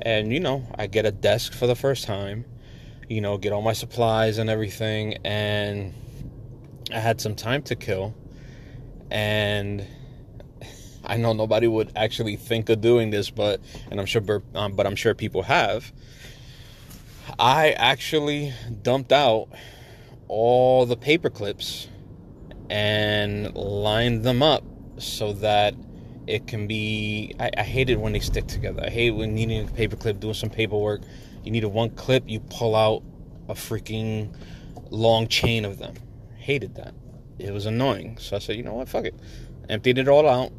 And, 0.02 0.34
you 0.34 0.40
know, 0.40 0.66
I 0.76 0.88
get 0.88 1.06
a 1.06 1.12
desk 1.12 1.54
for 1.54 1.68
the 1.68 1.76
first 1.76 2.06
time, 2.06 2.46
you 3.08 3.22
know, 3.22 3.38
get 3.38 3.54
all 3.54 3.62
my 3.62 3.74
supplies 3.74 4.38
and 4.38 4.50
everything. 4.50 5.18
And 5.26 5.94
I 6.94 7.00
had 7.00 7.22
some 7.22 7.36
time 7.36 7.62
to 7.64 7.76
kill. 7.76 8.16
And 9.12 9.86
I 11.12 11.18
know 11.18 11.34
nobody 11.34 11.68
would 11.68 11.92
actually 11.98 12.38
think 12.38 12.70
of 12.70 12.80
doing 12.80 13.10
this, 13.10 13.30
but 13.30 13.60
and 13.92 14.00
I'm 14.00 14.06
sure, 14.06 14.42
um, 14.56 14.78
but 14.78 14.88
I'm 14.88 14.96
sure 14.96 15.14
people 15.14 15.44
have. 15.44 15.92
I 17.38 17.72
actually 17.72 18.54
dumped 18.82 19.12
out 19.12 19.50
all 20.30 20.86
the 20.86 20.96
paper 20.96 21.30
clips 21.30 21.90
and 22.70 23.54
lined 23.54 24.24
them 24.24 24.42
up 24.42 24.64
so 25.00 25.34
that 25.34 25.76
it 26.28 26.48
can 26.48 26.66
be. 26.66 27.36
I, 27.42 27.52
I 27.58 27.64
hate 27.64 27.90
it 27.90 28.00
when 28.00 28.14
they 28.14 28.22
stick 28.22 28.48
together. 28.48 28.82
I 28.86 28.90
hate 28.90 29.12
when 29.12 29.36
needing 29.36 29.68
a 29.68 29.72
paper 29.72 29.98
clip, 29.98 30.22
doing 30.22 30.34
some 30.34 30.50
paperwork. 30.50 31.02
You 31.44 31.52
need 31.52 31.66
a 31.66 31.70
one 31.70 31.90
clip, 31.90 32.24
you 32.28 32.40
pull 32.40 32.74
out 32.74 33.04
a 33.50 33.54
freaking 33.54 34.34
long 34.92 35.28
chain 35.28 35.66
of 35.66 35.78
them. 35.78 35.96
Hated 36.38 36.76
that. 36.76 36.94
It 37.38 37.52
was 37.52 37.66
annoying. 37.66 38.18
So 38.18 38.38
I 38.38 38.40
said, 38.40 38.56
you 38.56 38.64
know 38.64 38.76
what, 38.76 38.88
fuck 38.88 39.04
it. 39.04 39.20
Emptied 39.68 39.98
it 39.98 40.08
all 40.08 40.30
out, 40.30 40.54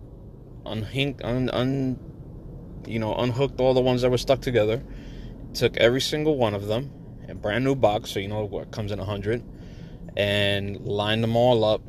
unhinked, 0.66 1.22
un, 1.24 1.48
un, 1.50 1.98
you 2.86 2.98
know, 2.98 3.14
unhooked 3.14 3.60
all 3.60 3.74
the 3.74 3.80
ones 3.80 4.02
that 4.02 4.10
were 4.10 4.18
stuck 4.18 4.40
together. 4.40 4.82
Took 5.54 5.76
every 5.76 6.00
single 6.00 6.36
one 6.36 6.54
of 6.54 6.66
them, 6.66 6.90
a 7.28 7.34
brand 7.34 7.64
new 7.64 7.74
box, 7.74 8.10
so 8.10 8.20
you 8.20 8.28
know 8.28 8.44
what 8.44 8.70
comes 8.70 8.90
in 8.90 8.98
a 8.98 9.04
hundred, 9.04 9.42
and 10.16 10.80
lined 10.80 11.22
them 11.22 11.36
all 11.36 11.64
up 11.64 11.82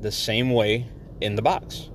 the 0.00 0.12
same 0.12 0.50
way 0.50 0.88
in 1.20 1.34
the 1.34 1.42
box. 1.42 1.90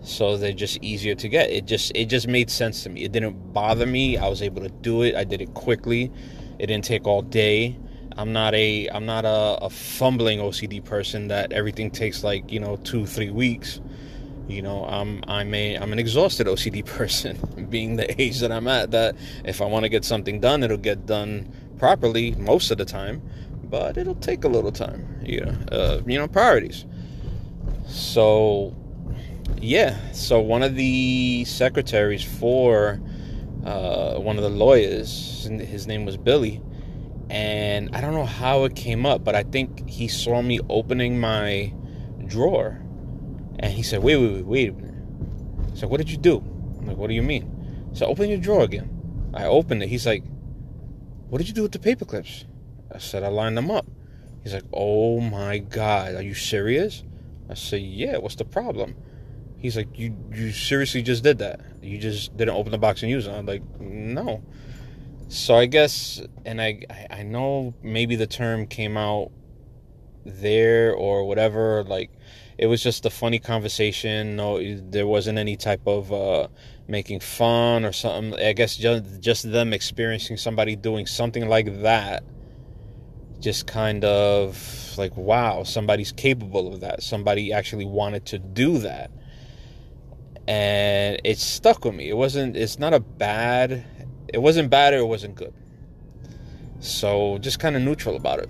So 0.00 0.36
they're 0.36 0.52
just 0.52 0.78
easier 0.82 1.14
to 1.16 1.28
get. 1.28 1.50
It 1.50 1.66
just 1.66 1.92
it 1.94 2.06
just 2.06 2.28
made 2.28 2.50
sense 2.50 2.82
to 2.84 2.88
me. 2.90 3.02
It 3.04 3.12
didn't 3.12 3.52
bother 3.52 3.86
me. 3.86 4.16
I 4.16 4.28
was 4.28 4.42
able 4.42 4.62
to 4.62 4.68
do 4.68 5.02
it. 5.02 5.14
I 5.14 5.24
did 5.24 5.42
it 5.42 5.52
quickly. 5.54 6.10
It 6.58 6.66
didn't 6.66 6.84
take 6.84 7.06
all 7.06 7.22
day. 7.22 7.78
I'm 8.16 8.32
not 8.32 8.54
a 8.54 8.88
I'm 8.88 9.06
not 9.06 9.24
a, 9.24 9.58
a 9.62 9.70
fumbling 9.70 10.38
OCD 10.38 10.84
person 10.84 11.28
that 11.28 11.52
everything 11.52 11.90
takes 11.90 12.24
like 12.24 12.50
you 12.50 12.60
know 12.60 12.76
two 12.76 13.06
three 13.06 13.30
weeks. 13.30 13.80
You 14.48 14.62
know 14.62 14.84
I'm 14.86 15.22
I'm 15.28 15.52
a 15.54 15.76
I'm 15.76 15.92
an 15.92 15.98
exhausted 15.98 16.46
OCD 16.46 16.84
person, 16.98 17.66
being 17.70 17.96
the 17.96 18.20
age 18.20 18.40
that 18.40 18.50
I'm 18.50 18.66
at. 18.66 18.90
That 18.90 19.16
if 19.44 19.60
I 19.60 19.66
want 19.66 19.84
to 19.84 19.88
get 19.88 20.04
something 20.04 20.40
done, 20.40 20.62
it'll 20.62 20.76
get 20.78 21.06
done 21.06 21.52
properly 21.78 22.32
most 22.32 22.70
of 22.70 22.78
the 22.78 22.84
time, 22.84 23.22
but 23.64 23.96
it'll 23.96 24.14
take 24.16 24.44
a 24.44 24.48
little 24.48 24.72
time. 24.72 25.20
You 25.22 25.42
know, 25.42 25.56
uh, 25.70 26.00
you 26.06 26.18
know 26.18 26.28
priorities. 26.28 26.86
So, 27.86 28.74
yeah. 29.58 29.96
So 30.12 30.40
one 30.40 30.62
of 30.62 30.74
the 30.74 31.44
secretaries 31.46 32.22
for 32.22 33.00
uh, 33.64 34.18
one 34.18 34.36
of 34.36 34.42
the 34.42 34.50
lawyers, 34.50 35.44
his 35.44 35.86
name 35.86 36.04
was 36.04 36.16
Billy, 36.16 36.62
and 37.30 37.94
I 37.94 38.00
don't 38.00 38.14
know 38.14 38.26
how 38.26 38.64
it 38.64 38.74
came 38.76 39.04
up, 39.04 39.24
but 39.24 39.34
I 39.34 39.42
think 39.42 39.88
he 39.88 40.08
saw 40.08 40.42
me 40.42 40.60
opening 40.68 41.18
my 41.20 41.72
drawer, 42.26 42.80
and 43.58 43.72
he 43.72 43.82
said, 43.82 44.02
"Wait, 44.02 44.16
wait, 44.16 44.32
wait, 44.32 44.44
wait 44.44 44.68
a 44.68 44.72
minute." 44.72 45.78
So 45.78 45.86
"What 45.88 45.98
did 45.98 46.10
you 46.10 46.18
do?" 46.18 46.38
I'm 46.78 46.86
like, 46.86 46.96
"What 46.96 47.08
do 47.08 47.14
you 47.14 47.22
mean?" 47.22 47.90
So 47.92 48.06
open 48.06 48.28
your 48.28 48.38
drawer 48.38 48.62
again. 48.62 48.90
I 49.34 49.44
opened 49.44 49.82
it. 49.82 49.88
He's 49.88 50.06
like, 50.06 50.24
"What 51.28 51.38
did 51.38 51.48
you 51.48 51.54
do 51.54 51.62
with 51.62 51.72
the 51.72 51.78
paper 51.78 52.04
clips?" 52.04 52.46
I 52.92 52.98
said, 52.98 53.22
"I 53.22 53.28
lined 53.28 53.56
them 53.56 53.70
up." 53.70 53.86
He's 54.42 54.54
like, 54.54 54.64
"Oh 54.72 55.20
my 55.20 55.58
god, 55.58 56.14
are 56.14 56.22
you 56.22 56.34
serious?" 56.34 57.04
I 57.48 57.54
said, 57.54 57.80
yeah, 57.80 58.18
what's 58.18 58.34
the 58.34 58.44
problem? 58.44 58.94
He's 59.56 59.76
like, 59.76 59.98
you 59.98 60.16
you 60.32 60.52
seriously 60.52 61.02
just 61.02 61.24
did 61.24 61.38
that? 61.38 61.60
You 61.82 61.98
just 61.98 62.36
didn't 62.36 62.54
open 62.54 62.70
the 62.70 62.78
box 62.78 63.02
and 63.02 63.10
use 63.10 63.26
it? 63.26 63.32
I'm 63.32 63.46
like, 63.46 63.62
no. 63.80 64.42
So 65.28 65.56
I 65.56 65.66
guess, 65.66 66.22
and 66.44 66.60
I 66.60 66.82
I 67.10 67.22
know 67.22 67.74
maybe 67.82 68.16
the 68.16 68.26
term 68.26 68.66
came 68.66 68.96
out 68.96 69.32
there 70.24 70.94
or 70.94 71.24
whatever. 71.24 71.82
Like, 71.84 72.10
it 72.58 72.66
was 72.66 72.82
just 72.82 73.06
a 73.06 73.10
funny 73.10 73.38
conversation. 73.38 74.36
No, 74.36 74.60
there 74.90 75.06
wasn't 75.06 75.38
any 75.38 75.56
type 75.56 75.86
of 75.86 76.12
uh, 76.12 76.48
making 76.88 77.20
fun 77.20 77.84
or 77.84 77.92
something. 77.92 78.38
I 78.40 78.52
guess 78.52 78.76
just 78.76 79.20
just 79.20 79.50
them 79.50 79.72
experiencing 79.72 80.36
somebody 80.36 80.76
doing 80.76 81.06
something 81.06 81.48
like 81.48 81.82
that 81.82 82.24
just 83.40 83.66
kind 83.66 84.04
of 84.04 84.94
like, 84.98 85.16
wow, 85.16 85.62
somebody's 85.62 86.12
capable 86.12 86.72
of 86.72 86.80
that. 86.80 87.02
Somebody 87.02 87.52
actually 87.52 87.84
wanted 87.84 88.26
to 88.26 88.38
do 88.38 88.78
that. 88.78 89.10
And 90.46 91.20
it 91.24 91.38
stuck 91.38 91.84
with 91.84 91.94
me. 91.94 92.08
It 92.08 92.16
wasn't, 92.16 92.56
it's 92.56 92.78
not 92.78 92.94
a 92.94 93.00
bad, 93.00 93.84
it 94.32 94.38
wasn't 94.38 94.70
bad 94.70 94.94
or 94.94 94.98
it 94.98 95.06
wasn't 95.06 95.34
good. 95.34 95.54
So 96.80 97.38
just 97.38 97.58
kind 97.60 97.76
of 97.76 97.82
neutral 97.82 98.16
about 98.16 98.40
it. 98.40 98.48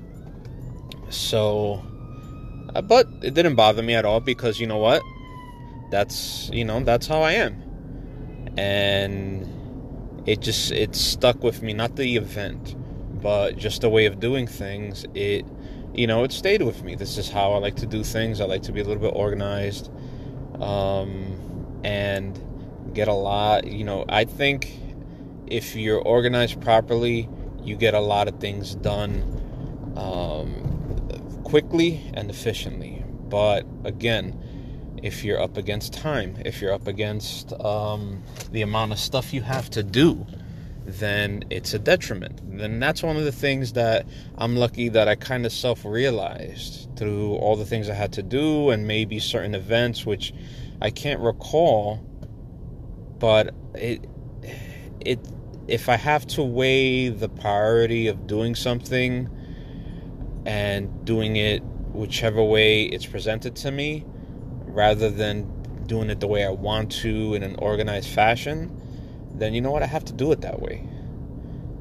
So, 1.11 1.83
but 2.73 3.07
it 3.23 3.35
didn't 3.35 3.55
bother 3.55 3.83
me 3.83 3.95
at 3.95 4.05
all 4.05 4.21
because 4.21 4.61
you 4.61 4.67
know 4.67 4.79
what? 4.79 5.03
That's, 5.91 6.51
you 6.53 6.65
know, 6.65 6.81
that's 6.81 7.07
how 7.07 7.23
I 7.23 7.33
am. 7.33 7.63
And 8.57 10.23
it 10.27 10.41
just, 10.41 10.73
it 10.73 10.95
stuck 10.95 11.43
with 11.43 11.63
me, 11.63 11.73
not 11.73 11.97
the 11.97 12.17
event 12.17 12.77
but 13.21 13.57
just 13.57 13.85
a 13.85 13.89
way 13.89 14.07
of 14.07 14.21
doing 14.21 14.47
things, 14.47 15.05
it 15.15 15.45
you 15.95 16.07
know, 16.07 16.23
it 16.23 16.31
stayed 16.31 16.63
with 16.63 16.85
me. 16.85 16.95
This 16.95 17.19
is 17.19 17.29
how 17.29 17.53
I 17.53 17.59
like 17.59 17.77
to 17.77 17.87
do 17.87 18.05
things. 18.05 18.41
I 18.41 18.45
like 18.45 18.63
to 18.63 18.73
be 18.73 18.81
a 18.81 18.85
little 18.85 19.03
bit 19.03 19.15
organized 19.17 19.91
um, 20.61 21.81
and 21.83 22.41
get 22.95 23.09
a 23.09 23.15
lot. 23.15 23.67
You 23.67 23.85
know, 23.85 24.05
I 24.09 24.25
think 24.25 24.71
if 25.49 25.75
you're 25.75 26.01
organized 26.01 26.61
properly, 26.61 27.29
you 27.65 27.75
get 27.75 27.95
a 27.95 28.01
lot 28.01 28.29
of 28.29 28.39
things 28.39 28.77
done 28.77 29.23
um, 29.97 30.68
quickly 31.49 32.03
and 32.13 32.29
efficiently. 32.29 33.03
But 33.29 33.67
again, 33.85 34.39
if 35.03 35.25
you're 35.25 35.41
up 35.41 35.57
against 35.57 35.95
time, 35.95 36.37
if 36.45 36.61
you're 36.61 36.75
up 36.75 36.87
against 36.87 37.53
um, 37.55 38.23
the 38.53 38.63
amount 38.63 38.93
of 38.93 38.99
stuff 38.99 39.33
you 39.33 39.41
have 39.41 39.71
to 39.71 39.83
do, 39.83 40.27
then 40.85 41.45
it's 41.49 41.73
a 41.73 41.79
detriment. 41.79 42.41
Then 42.59 42.81
that's 42.81 43.03
one 43.03 43.17
of 43.17 43.25
the 43.25 43.33
things 43.33 43.73
that 43.75 44.07
I'm 44.37 44.57
lucky 44.57 44.91
that 44.91 45.09
I 45.09 45.15
kind 45.15 45.47
of 45.47 45.53
self 45.53 45.87
realized 45.87 46.91
through 46.97 47.35
all 47.37 47.57
the 47.57 47.65
things 47.65 47.89
I 47.89 47.95
had 47.95 48.13
to 48.15 48.23
do 48.23 48.69
and 48.71 48.87
maybe 48.87 49.19
certain 49.19 49.55
events 49.55 50.05
which 50.05 50.35
I 50.83 50.91
can't 50.91 51.21
recall. 51.21 52.05
But 53.19 53.55
it, 53.75 54.07
it, 55.01 55.19
if 55.67 55.89
I 55.89 55.97
have 55.97 56.27
to 56.29 56.43
weigh 56.43 57.09
the 57.09 57.29
priority 57.29 58.07
of 58.07 58.27
doing 58.27 58.55
something 58.55 59.31
and 60.49 61.05
doing 61.05 61.37
it 61.37 61.63
whichever 61.93 62.43
way 62.43 62.85
it's 62.85 63.05
presented 63.05 63.55
to 63.55 63.71
me, 63.71 64.03
rather 64.65 65.11
than 65.11 65.47
doing 65.87 66.09
it 66.09 66.21
the 66.21 66.27
way 66.27 66.43
I 66.43 66.49
want 66.49 66.91
to 67.03 67.35
in 67.35 67.43
an 67.43 67.55
organized 67.57 68.09
fashion, 68.09 68.75
then 69.35 69.53
you 69.53 69.61
know 69.61 69.71
what? 69.71 69.83
I 69.83 69.87
have 69.87 70.07
to 70.07 70.15
do 70.15 70.33
it 70.33 70.41
that 70.41 70.63
way. 70.63 70.89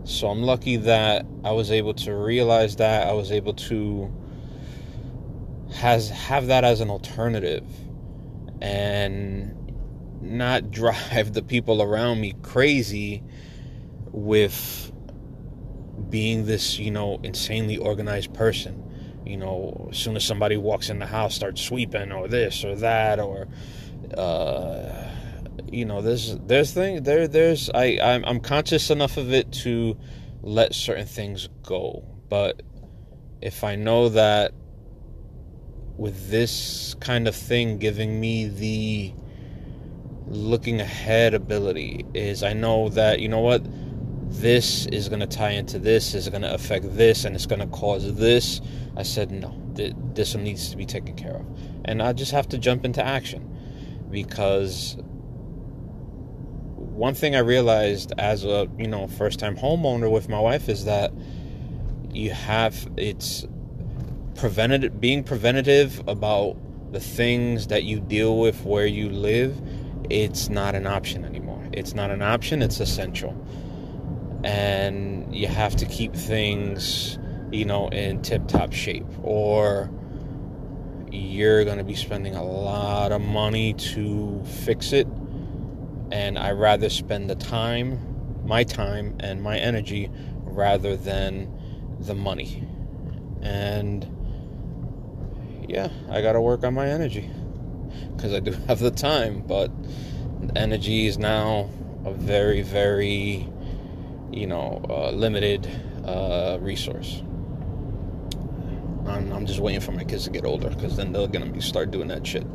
So 0.04 0.28
I'm 0.28 0.44
lucky 0.44 0.76
that 0.76 1.26
I 1.46 1.52
was 1.52 1.72
able 1.72 1.94
to 1.94 2.14
realize 2.14 2.76
that. 2.76 3.08
I 3.08 3.14
was 3.14 3.32
able 3.32 3.54
to 3.54 4.14
has 5.76 6.10
have 6.10 6.48
that 6.48 6.66
as 6.66 6.82
an 6.82 6.90
alternative 6.90 7.64
and 8.62 9.54
not 10.22 10.72
drive 10.72 11.32
the 11.32 11.42
people 11.42 11.82
around 11.82 12.20
me 12.20 12.34
crazy 12.42 13.24
with 14.12 14.92
being 16.10 16.46
this, 16.46 16.80
you 16.80 16.92
know, 16.92 17.20
insanely 17.24 17.78
organized 17.78 18.34
person. 18.34 18.84
You 19.26 19.38
know, 19.38 19.90
as 19.92 19.98
soon 19.98 20.16
as 20.16 20.24
somebody 20.24 20.56
walks 20.58 20.90
in 20.90 21.00
the 21.00 21.06
house, 21.06 21.36
start 21.36 21.58
sweeping 21.58 22.12
or 22.12 22.28
this 22.28 22.64
or 22.64 22.76
that 22.76 23.20
or 23.20 23.48
uh 24.18 25.08
you 25.70 25.86
know 25.86 26.02
there's 26.02 26.38
there's 26.46 26.72
thing 26.72 27.04
there 27.04 27.28
there's 27.28 27.70
I 27.74 28.00
I'm, 28.02 28.24
I'm 28.26 28.40
conscious 28.40 28.90
enough 28.90 29.18
of 29.18 29.34
it 29.34 29.52
to 29.64 29.98
let 30.42 30.74
certain 30.74 31.06
things 31.08 31.50
go 31.64 32.04
but 32.30 32.62
if 33.42 33.64
I 33.64 33.76
know 33.76 34.10
that 34.10 34.54
with 35.98 36.30
this 36.30 36.96
kind 37.00 37.28
of 37.28 37.36
thing 37.36 37.80
giving 37.80 38.20
me 38.20 38.48
the 38.48 39.14
looking 40.28 40.80
ahead 40.80 41.34
ability 41.34 42.06
is 42.14 42.44
I 42.44 42.54
know 42.54 42.90
that 42.90 43.20
you 43.20 43.30
know 43.30 43.42
what 43.42 43.66
this 44.30 44.86
is 44.88 45.10
going 45.10 45.22
to 45.22 45.28
tie 45.28 45.52
into 45.52 45.80
this 45.80 46.14
is 46.14 46.30
going 46.30 46.42
to 46.42 46.54
affect 46.54 46.96
this 46.96 47.26
and 47.26 47.36
it's 47.36 47.46
going 47.46 47.62
to 47.62 47.68
cause 47.68 48.14
this? 48.16 48.62
I 48.96 49.04
said 49.04 49.32
no 49.32 49.56
this 49.78 50.34
one 50.34 50.44
needs 50.44 50.70
to 50.72 50.78
be 50.78 50.86
taken 50.86 51.16
care 51.16 51.36
of. 51.36 51.46
And 51.86 52.02
I 52.02 52.14
just 52.14 52.32
have 52.32 52.50
to 52.50 52.58
jump 52.58 52.84
into 52.84 53.04
action 53.04 53.44
because 54.10 54.98
one 56.76 57.14
thing 57.14 57.36
I 57.36 57.40
realized 57.40 58.14
as 58.18 58.44
a 58.44 58.68
you 58.78 58.88
know 58.88 59.08
first 59.08 59.40
time 59.40 59.56
homeowner 59.56 60.12
with 60.12 60.30
my 60.30 60.40
wife 60.40 60.68
is 60.68 60.86
that 60.86 61.12
you 62.12 62.32
have 62.32 62.90
it's 62.98 63.46
preventative 64.36 65.00
being 65.00 65.24
preventative 65.24 66.02
about 66.08 66.58
the 66.92 67.00
things 67.00 67.68
that 67.68 67.84
you 67.84 68.00
deal 68.00 68.40
with 68.40 68.64
where 68.64 68.88
you 68.88 69.10
live 69.10 69.60
it's 70.10 70.48
not 70.48 70.74
an 70.74 70.88
option 70.88 71.26
anymore. 71.26 71.62
It's 71.74 71.94
not 71.94 72.12
an 72.12 72.22
option 72.22 72.62
it's 72.62 72.80
essential 72.80 73.36
and 74.44 75.36
you 75.36 75.48
have 75.48 75.76
to 75.76 75.86
keep 75.86 76.14
things 76.14 77.18
you 77.52 77.66
know 77.66 77.88
in 77.90 78.22
tip 78.22 78.48
top 78.48 78.74
shape 78.74 79.06
or 79.24 79.90
you're 81.12 81.64
going 81.64 81.78
to 81.78 81.84
be 81.84 81.96
spending 81.96 82.36
a 82.36 82.44
lot 82.44 83.12
of 83.12 83.22
money 83.22 83.74
to 83.74 84.44
fix 84.46 84.94
it 84.94 85.08
and 86.12 86.40
I 86.40 86.52
rather 86.52 86.90
spend 86.90 87.30
the 87.30 87.36
time, 87.36 88.46
my 88.46 88.64
time, 88.64 89.18
and 89.20 89.42
my 89.42 89.58
energy 89.58 90.10
rather 90.44 90.96
than 90.96 91.52
the 92.00 92.16
money. 92.16 92.64
And 93.42 94.06
yeah, 95.68 95.90
I 96.10 96.22
got 96.22 96.34
to 96.34 96.42
work 96.42 96.64
on 96.64 96.74
my 96.74 96.88
energy. 96.88 97.30
because 98.16 98.34
I 98.34 98.40
do 98.40 98.52
have 98.68 98.80
the 98.80 98.92
time, 98.92 99.42
but 99.42 99.72
energy 100.56 101.08
is 101.08 101.18
now 101.18 101.70
a 102.06 102.14
very, 102.14 102.62
very, 102.62 103.48
you 104.38 104.48
know, 104.48 104.84
uh, 104.90 105.12
limited 105.12 105.70
uh, 106.06 106.58
resource. 106.62 107.22
I'm, 109.06 109.32
I'm, 109.32 109.46
just 109.46 109.60
waiting 109.60 109.82
for 109.82 109.94
my 109.94 110.04
kids 110.04 110.26
to 110.26 110.30
get 110.30 110.46
older 110.46 110.70
because 110.70 110.98
then 110.98 111.14
they're 111.14 111.28
gonna 111.28 111.46
be 111.48 111.62
start 111.62 111.92
doing 111.92 112.10
that 112.10 112.26
shit. 112.28 112.46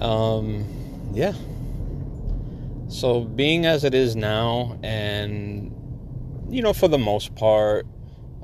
Um, 0.00 0.64
yeah. 1.12 1.32
So 2.88 3.22
being 3.22 3.66
as 3.66 3.84
it 3.84 3.94
is 3.94 4.16
now, 4.16 4.78
and 4.82 5.72
you 6.48 6.62
know, 6.62 6.72
for 6.72 6.88
the 6.88 6.98
most 6.98 7.34
part, 7.34 7.86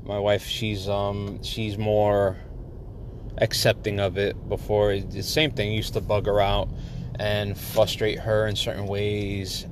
my 0.05 0.19
wife 0.19 0.45
she's 0.45 0.89
um 0.89 1.43
she's 1.43 1.79
more 1.79 2.37
accepting 3.39 4.01
of 4.01 4.19
it. 4.19 4.37
Before 4.49 4.99
the 4.99 5.23
same 5.23 5.51
thing 5.51 5.73
used 5.73 5.95
to 5.95 6.01
bug 6.01 6.27
her 6.27 6.41
out 6.41 6.69
and 7.19 7.59
frustrate 7.59 8.19
her 8.19 8.47
in 8.47 8.57
certain 8.57 8.87
ways 8.87 9.67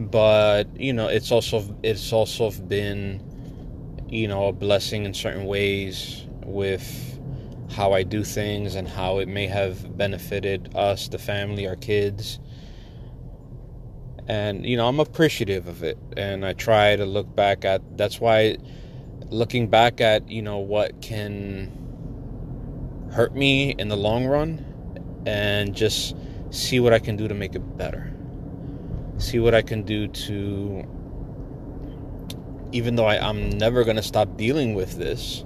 but 0.00 0.64
you 0.80 0.92
know 0.92 1.08
it's 1.08 1.30
also 1.30 1.76
it's 1.82 2.12
also 2.12 2.50
been 2.50 3.22
you 4.08 4.26
know 4.26 4.46
a 4.48 4.52
blessing 4.52 5.04
in 5.04 5.12
certain 5.12 5.44
ways 5.44 6.24
with 6.44 7.18
how 7.70 7.92
I 7.92 8.02
do 8.02 8.24
things 8.24 8.74
and 8.74 8.88
how 8.88 9.18
it 9.18 9.28
may 9.28 9.46
have 9.46 9.96
benefited 9.96 10.74
us 10.74 11.08
the 11.08 11.18
family 11.18 11.68
our 11.68 11.76
kids 11.76 12.40
and 14.26 14.64
you 14.64 14.76
know 14.76 14.88
I'm 14.88 15.00
appreciative 15.00 15.68
of 15.68 15.82
it 15.82 15.98
and 16.16 16.46
I 16.46 16.54
try 16.54 16.96
to 16.96 17.04
look 17.04 17.34
back 17.36 17.64
at 17.66 17.82
that's 17.98 18.18
why 18.18 18.56
looking 19.28 19.68
back 19.68 20.00
at 20.00 20.30
you 20.30 20.40
know 20.40 20.58
what 20.58 21.02
can 21.02 21.76
hurt 23.12 23.34
me 23.34 23.74
in 23.78 23.88
the 23.88 23.96
long 23.96 24.26
run 24.26 24.64
and 25.26 25.74
just 25.74 26.16
see 26.50 26.80
what 26.80 26.92
I 26.92 26.98
can 26.98 27.16
do 27.16 27.28
to 27.28 27.34
make 27.34 27.54
it 27.54 27.76
better. 27.76 28.09
See 29.20 29.38
what 29.38 29.54
I 29.54 29.62
can 29.62 29.82
do 29.82 30.08
to, 30.08 30.84
even 32.72 32.96
though 32.96 33.04
I, 33.04 33.18
I'm 33.18 33.50
never 33.50 33.84
going 33.84 33.96
to 33.96 34.02
stop 34.02 34.36
dealing 34.36 34.74
with 34.74 34.96
this, 34.96 35.44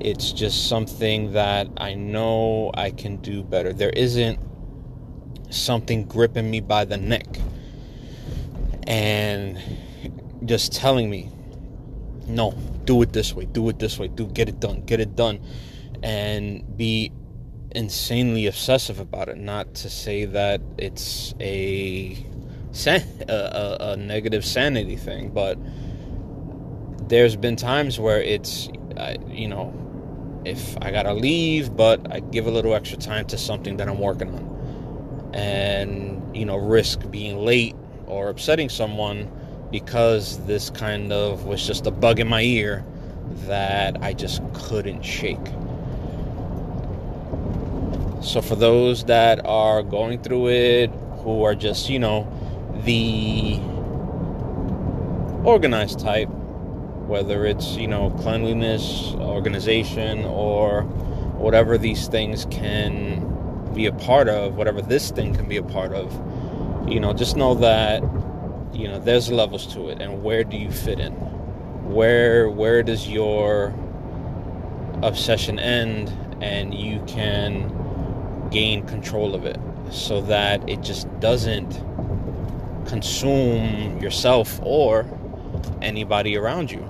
it's 0.00 0.32
just 0.32 0.68
something 0.68 1.32
that 1.32 1.68
I 1.76 1.94
know 1.94 2.72
I 2.74 2.90
can 2.90 3.18
do 3.18 3.44
better. 3.44 3.72
There 3.72 3.90
isn't 3.90 4.40
something 5.50 6.06
gripping 6.06 6.50
me 6.50 6.60
by 6.60 6.86
the 6.86 6.96
neck 6.96 7.26
and 8.86 9.58
just 10.44 10.72
telling 10.72 11.10
me, 11.10 11.30
no, 12.26 12.52
do 12.84 13.02
it 13.02 13.12
this 13.12 13.34
way, 13.34 13.44
do 13.44 13.68
it 13.68 13.78
this 13.78 13.98
way, 13.98 14.08
do 14.08 14.26
get 14.26 14.48
it 14.48 14.60
done, 14.60 14.80
get 14.86 14.98
it 14.98 15.14
done, 15.14 15.40
and 16.02 16.76
be 16.76 17.12
insanely 17.72 18.46
obsessive 18.46 18.98
about 18.98 19.28
it. 19.28 19.36
Not 19.36 19.74
to 19.74 19.90
say 19.90 20.24
that 20.24 20.60
it's 20.78 21.34
a 21.38 22.26
a, 22.86 23.76
a, 23.80 23.96
negative 23.96 24.44
sanity 24.44 24.96
thing, 24.96 25.30
but 25.30 25.58
there's 27.08 27.36
been 27.36 27.56
times 27.56 27.98
where 27.98 28.20
it's, 28.20 28.68
you 29.28 29.48
know, 29.48 29.72
if 30.44 30.76
I 30.82 30.90
gotta 30.90 31.14
leave, 31.14 31.76
but 31.76 32.12
I 32.12 32.20
give 32.20 32.46
a 32.46 32.50
little 32.50 32.74
extra 32.74 32.98
time 32.98 33.26
to 33.26 33.38
something 33.38 33.78
that 33.78 33.88
I'm 33.88 33.98
working 33.98 34.28
on, 34.28 35.30
and 35.34 36.36
you 36.36 36.44
know, 36.44 36.56
risk 36.56 37.10
being 37.10 37.38
late 37.38 37.74
or 38.06 38.28
upsetting 38.28 38.68
someone 38.68 39.30
because 39.70 40.38
this 40.46 40.70
kind 40.70 41.12
of 41.12 41.46
was 41.46 41.66
just 41.66 41.86
a 41.86 41.90
bug 41.90 42.20
in 42.20 42.28
my 42.28 42.42
ear 42.42 42.84
that 43.46 44.02
I 44.02 44.12
just 44.12 44.42
couldn't 44.52 45.02
shake. 45.02 45.46
So, 48.22 48.40
for 48.42 48.56
those 48.56 49.04
that 49.04 49.44
are 49.44 49.82
going 49.82 50.22
through 50.22 50.48
it, 50.48 50.90
who 51.26 51.42
are 51.42 51.56
just, 51.56 51.90
you 51.90 51.98
know, 51.98 52.22
the 52.86 53.58
organized 55.44 55.98
type, 55.98 56.28
whether 57.06 57.44
it's, 57.44 57.76
you 57.76 57.86
know, 57.88 58.10
cleanliness, 58.10 59.12
organization, 59.16 60.24
or 60.24 60.82
whatever 61.36 61.76
these 61.76 62.08
things 62.08 62.46
can 62.46 63.72
be 63.74 63.86
a 63.86 63.92
part 63.92 64.28
of, 64.28 64.56
whatever 64.56 64.80
this 64.80 65.10
thing 65.10 65.34
can 65.34 65.48
be 65.48 65.56
a 65.56 65.62
part 65.62 65.92
of, 65.92 66.10
you 66.88 66.98
know, 66.98 67.12
just 67.12 67.36
know 67.36 67.54
that, 67.54 68.02
you 68.72 68.88
know, 68.88 68.98
there's 68.98 69.30
levels 69.30 69.66
to 69.74 69.88
it. 69.88 70.00
And 70.00 70.22
where 70.22 70.44
do 70.44 70.56
you 70.56 70.70
fit 70.70 71.00
in? 71.00 71.12
Where, 71.92 72.48
where 72.48 72.82
does 72.82 73.08
your 73.08 73.74
obsession 75.02 75.58
end 75.58 76.08
and 76.40 76.72
you 76.72 77.02
can 77.06 78.48
gain 78.50 78.86
control 78.86 79.34
of 79.34 79.44
it 79.44 79.58
so 79.90 80.20
that 80.22 80.68
it 80.68 80.82
just 80.82 81.08
doesn't 81.20 81.82
consume 82.88 83.98
yourself 84.00 84.60
or 84.62 85.06
anybody 85.82 86.36
around 86.36 86.70
you. 86.70 86.84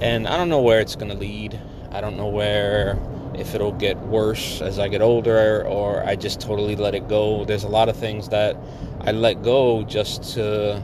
And 0.00 0.26
I 0.26 0.36
don't 0.36 0.48
know 0.48 0.60
where 0.60 0.80
it's 0.80 0.96
going 0.96 1.10
to 1.10 1.16
lead. 1.16 1.58
I 1.92 2.00
don't 2.00 2.16
know 2.16 2.28
where 2.28 2.98
if 3.34 3.54
it'll 3.54 3.72
get 3.72 3.98
worse 4.00 4.60
as 4.60 4.78
I 4.78 4.88
get 4.88 5.02
older 5.02 5.66
or 5.66 6.04
I 6.04 6.16
just 6.16 6.40
totally 6.40 6.76
let 6.76 6.94
it 6.94 7.08
go. 7.08 7.44
There's 7.44 7.64
a 7.64 7.68
lot 7.68 7.88
of 7.88 7.96
things 7.96 8.28
that 8.28 8.56
I 9.00 9.12
let 9.12 9.42
go 9.42 9.82
just 9.84 10.34
to 10.34 10.82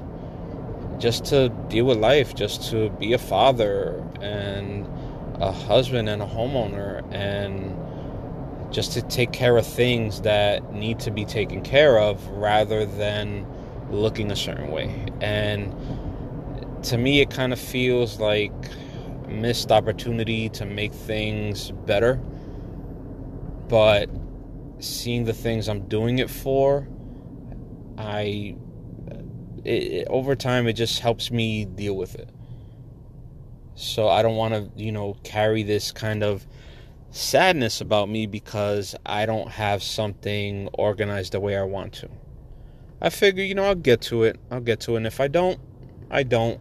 just 0.99 1.25
to 1.27 1.49
deal 1.69 1.87
with 1.87 1.99
life, 1.99 2.35
just 2.35 2.71
to 2.71 2.91
be 2.91 3.15
a 3.15 3.19
father 3.19 4.05
and 4.21 4.87
a 5.41 5.51
husband 5.51 6.09
and 6.09 6.21
a 6.21 6.27
homeowner 6.27 7.03
and 7.11 7.75
just 8.71 8.93
to 8.93 9.03
take 9.03 9.33
care 9.33 9.57
of 9.57 9.67
things 9.67 10.21
that 10.23 10.73
need 10.73 11.01
to 11.01 11.11
be 11.11 11.25
taken 11.25 11.63
care 11.63 11.99
of 11.99 12.27
rather 12.29 12.87
than 12.87 13.47
looking 13.91 14.31
a 14.31 14.37
certain 14.37 14.71
way. 14.71 15.07
And 15.21 15.75
to 16.85 16.97
me, 16.97 17.21
it 17.21 17.31
kind 17.31 17.53
of 17.53 17.61
feels 17.61 18.21
like 18.21 18.53
missed 19.29 19.71
opportunity 19.71 20.49
to 20.51 20.65
make 20.65 20.93
things 20.93 21.71
better. 21.71 22.17
But 23.69 24.09
seeing 24.79 25.25
the 25.25 25.33
things 25.33 25.69
I'm 25.69 25.87
doing 25.89 26.19
it 26.19 26.31
for, 26.31 26.89
I 27.99 28.57
it, 29.65 30.07
over 30.09 30.35
time 30.35 30.67
it 30.67 30.73
just 30.73 31.01
helps 31.01 31.31
me 31.31 31.65
deal 31.65 31.95
with 31.97 32.15
it. 32.15 32.29
So 33.75 34.09
I 34.09 34.23
don't 34.23 34.37
want 34.37 34.55
to, 34.55 34.83
you 34.83 34.93
know, 34.93 35.17
carry 35.23 35.63
this 35.63 35.93
kind 35.93 36.23
of 36.23 36.47
sadness 37.11 37.81
about 37.81 38.09
me 38.09 38.27
because 38.27 38.95
I 39.05 39.27
don't 39.27 39.49
have 39.49 39.83
something 39.83 40.69
organized 40.75 41.33
the 41.33 41.41
way 41.41 41.57
I 41.57 41.63
want 41.63 41.93
to. 41.95 42.09
I 43.01 43.11
figure, 43.11 43.43
you 43.43 43.55
know, 43.55 43.65
I'll 43.65 43.75
get 43.75 44.01
to 44.03 44.25
it. 44.25 44.39
I'll 44.51 44.61
get 44.61 44.81
to 44.81 44.95
it. 44.95 44.99
And 44.99 45.07
if 45.07 45.21
I 45.21 45.29
don't, 45.29 45.59
I 46.11 46.23
don't. 46.23 46.61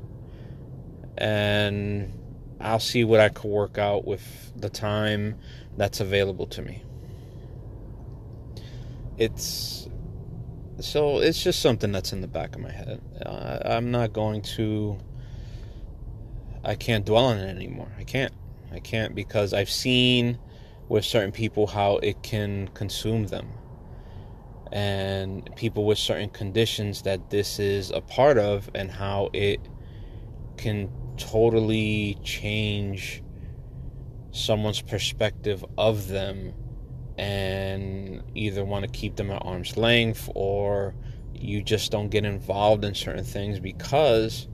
And 1.17 2.13
I'll 2.59 2.79
see 2.79 3.03
what 3.03 3.19
I 3.19 3.29
can 3.29 3.49
work 3.49 3.77
out 3.77 4.05
with 4.05 4.51
the 4.55 4.69
time 4.69 5.37
that's 5.77 5.99
available 5.99 6.47
to 6.47 6.61
me. 6.61 6.83
It's 9.17 9.87
so 10.79 11.19
it's 11.19 11.43
just 11.43 11.61
something 11.61 11.91
that's 11.91 12.13
in 12.13 12.21
the 12.21 12.27
back 12.27 12.55
of 12.55 12.61
my 12.61 12.71
head. 12.71 13.01
Uh, 13.25 13.59
I'm 13.65 13.91
not 13.91 14.13
going 14.13 14.41
to. 14.43 14.97
I 16.63 16.75
can't 16.75 17.05
dwell 17.05 17.25
on 17.25 17.37
it 17.37 17.49
anymore. 17.49 17.91
I 17.97 18.03
can't. 18.03 18.33
I 18.71 18.79
can't 18.79 19.15
because 19.15 19.53
I've 19.53 19.69
seen 19.69 20.37
with 20.87 21.05
certain 21.05 21.31
people 21.31 21.67
how 21.67 21.97
it 21.97 22.21
can 22.23 22.67
consume 22.69 23.27
them. 23.27 23.47
And 24.71 25.49
people 25.55 25.85
with 25.85 25.97
certain 25.97 26.29
conditions 26.29 27.01
that 27.03 27.29
this 27.29 27.59
is 27.59 27.89
a 27.89 28.01
part 28.01 28.37
of, 28.37 28.69
and 28.75 28.91
how 28.91 29.29
it 29.33 29.59
can 30.57 30.91
totally 31.17 32.17
change 32.23 33.23
someone's 34.31 34.81
perspective 34.81 35.65
of 35.77 36.07
them 36.07 36.53
and 37.17 38.23
either 38.35 38.63
want 38.63 38.85
to 38.85 38.91
keep 38.91 39.15
them 39.15 39.31
at 39.31 39.41
arm's 39.43 39.75
length 39.75 40.29
or 40.35 40.93
you 41.33 41.61
just 41.61 41.91
don't 41.91 42.09
get 42.09 42.23
involved 42.23 42.85
in 42.85 42.93
certain 42.93 43.23
things 43.23 43.59
because 43.59 44.47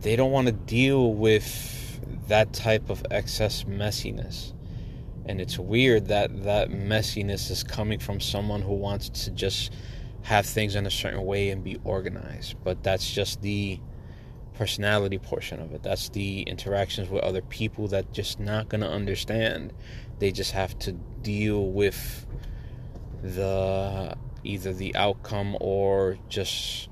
they 0.00 0.16
don't 0.16 0.30
want 0.30 0.46
to 0.46 0.52
deal 0.52 1.14
with 1.14 1.79
that 2.30 2.52
type 2.52 2.90
of 2.90 3.04
excess 3.10 3.64
messiness. 3.64 4.52
And 5.26 5.40
it's 5.40 5.58
weird 5.58 6.06
that 6.06 6.44
that 6.44 6.70
messiness 6.70 7.50
is 7.50 7.64
coming 7.64 7.98
from 7.98 8.20
someone 8.20 8.62
who 8.62 8.74
wants 8.74 9.08
to 9.24 9.32
just 9.32 9.72
have 10.22 10.46
things 10.46 10.76
in 10.76 10.86
a 10.86 10.90
certain 10.90 11.24
way 11.24 11.50
and 11.50 11.64
be 11.64 11.78
organized. 11.82 12.54
But 12.62 12.84
that's 12.84 13.10
just 13.10 13.42
the 13.42 13.80
personality 14.54 15.18
portion 15.18 15.60
of 15.60 15.72
it. 15.72 15.82
That's 15.82 16.08
the 16.10 16.42
interactions 16.42 17.08
with 17.08 17.22
other 17.24 17.42
people 17.42 17.88
that 17.88 18.12
just 18.12 18.38
not 18.38 18.68
going 18.68 18.82
to 18.82 18.90
understand. 18.90 19.72
They 20.20 20.30
just 20.30 20.52
have 20.52 20.78
to 20.80 20.92
deal 20.92 21.66
with 21.66 22.26
the 23.22 24.16
either 24.44 24.72
the 24.72 24.94
outcome 24.94 25.56
or 25.60 26.16
just 26.28 26.88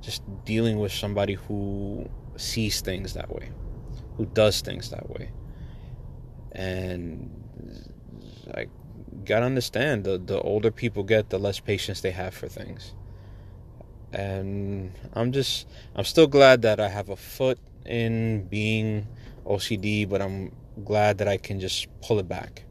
just 0.00 0.22
dealing 0.44 0.78
with 0.78 0.92
somebody 0.92 1.34
who 1.34 2.08
sees 2.36 2.80
things 2.80 3.14
that 3.14 3.28
way 3.30 3.50
who 4.16 4.26
does 4.26 4.60
things 4.60 4.90
that 4.90 5.08
way. 5.10 5.30
and 6.52 7.30
I 8.54 8.66
gotta 9.24 9.46
understand 9.46 10.04
the 10.04 10.18
the 10.18 10.40
older 10.40 10.70
people 10.70 11.04
get, 11.04 11.30
the 11.30 11.38
less 11.38 11.60
patience 11.60 12.00
they 12.00 12.10
have 12.12 12.34
for 12.34 12.48
things. 12.48 12.94
And 14.12 14.92
I'm 15.14 15.32
just 15.32 15.68
I'm 15.96 16.04
still 16.04 16.26
glad 16.26 16.62
that 16.62 16.80
I 16.80 16.88
have 16.88 17.08
a 17.10 17.16
foot 17.16 17.58
in 17.86 18.46
being 18.48 19.08
OCD, 19.46 20.08
but 20.08 20.22
I'm 20.22 20.52
glad 20.84 21.18
that 21.18 21.28
I 21.28 21.36
can 21.36 21.60
just 21.60 21.88
pull 22.00 22.18
it 22.18 22.28
back 22.28 22.64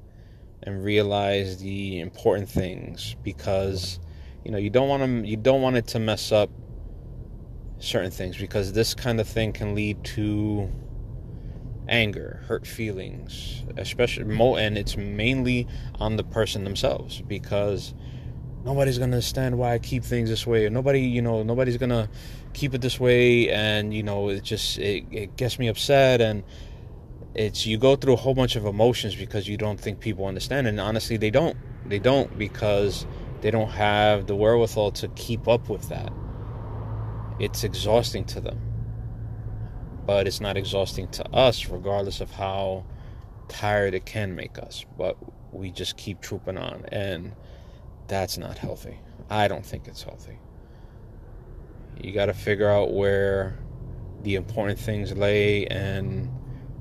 and 0.64 0.84
realize 0.84 1.60
the 1.60 2.00
important 2.00 2.50
things 2.50 3.16
because 3.24 4.00
you 4.46 4.52
know 4.52 4.58
you 4.58 4.70
don't 4.70 4.90
want 4.90 5.04
to 5.04 5.30
you 5.30 5.38
don't 5.38 5.62
want 5.62 5.76
it 5.78 5.88
to 5.88 6.00
mess 6.00 6.32
up 6.32 6.50
certain 7.80 8.12
things 8.12 8.38
because 8.38 8.74
this 8.74 8.94
kind 8.94 9.20
of 9.20 9.28
thing 9.28 9.54
can 9.54 9.76
lead 9.76 10.04
to 10.04 10.70
anger, 11.88 12.42
hurt 12.48 12.66
feelings, 12.66 13.64
especially 13.78 14.24
and 14.58 14.78
it's 14.78 14.98
mainly 14.98 15.68
on 16.00 16.16
the 16.16 16.24
person 16.24 16.64
themselves 16.64 17.22
because 17.22 17.94
nobody's 18.64 18.98
gonna 18.98 19.14
understand 19.16 19.58
why 19.58 19.74
I 19.74 19.80
keep 19.80 20.04
things 20.04 20.30
this 20.30 20.48
way, 20.48 20.70
nobody, 20.70 21.02
you 21.02 21.22
know, 21.22 21.44
nobody's 21.44 21.78
gonna 21.78 22.10
keep 22.54 22.74
it 22.74 22.82
this 22.82 23.00
way, 23.00 23.50
and 23.50 23.94
you 23.94 24.04
know, 24.04 24.30
it 24.30 24.44
just 24.44 24.78
it, 24.78 25.06
it 25.12 25.36
gets 25.36 25.60
me 25.60 25.68
upset, 25.68 26.22
and 26.22 26.44
it's 27.36 27.66
you 27.66 27.78
go 27.78 27.96
through 27.96 28.14
a 28.14 28.18
whole 28.18 28.36
bunch 28.36 28.56
of 28.56 28.66
emotions 28.66 29.16
because 29.16 29.48
you 29.48 29.58
don't 29.58 29.80
think 29.80 30.00
people 30.00 30.26
understand, 30.26 30.68
and 30.68 30.80
honestly, 30.80 31.18
they 31.18 31.32
don't, 31.32 31.58
they 31.86 32.00
don't 32.00 32.38
because 32.38 33.06
they 33.42 33.52
don't 33.52 33.72
have 33.72 34.28
the 34.28 34.36
wherewithal 34.36 34.92
to 34.92 35.08
keep 35.10 35.48
up 35.48 35.68
with 35.70 35.90
that. 35.90 36.14
It's 37.40 37.64
exhausting 37.64 38.26
to 38.26 38.40
them 38.40 38.73
but 40.06 40.28
it's 40.28 40.42
not 40.42 40.58
exhausting 40.58 41.08
to 41.10 41.30
us, 41.32 41.68
regardless 41.70 42.22
of 42.22 42.32
how 42.32 42.86
tired 43.48 43.94
it 43.94 44.06
can 44.06 44.36
make 44.36 44.58
us. 44.58 44.86
But 44.98 45.18
we 45.54 45.72
just 45.72 45.98
keep 45.98 46.22
trooping 46.22 46.58
on, 46.58 46.86
and 46.92 47.34
that's 48.08 48.38
not 48.38 48.58
healthy. 48.58 49.00
I 49.30 49.48
don't 49.48 49.66
think 49.66 49.88
it's 49.88 50.04
healthy. 50.04 50.40
You 52.02 52.12
got 52.12 52.26
to 52.26 52.34
figure 52.34 52.70
out 52.70 52.94
where 52.94 53.58
the 54.24 54.36
important 54.36 54.80
things 54.80 55.16
lay 55.16 55.66
and 55.68 56.30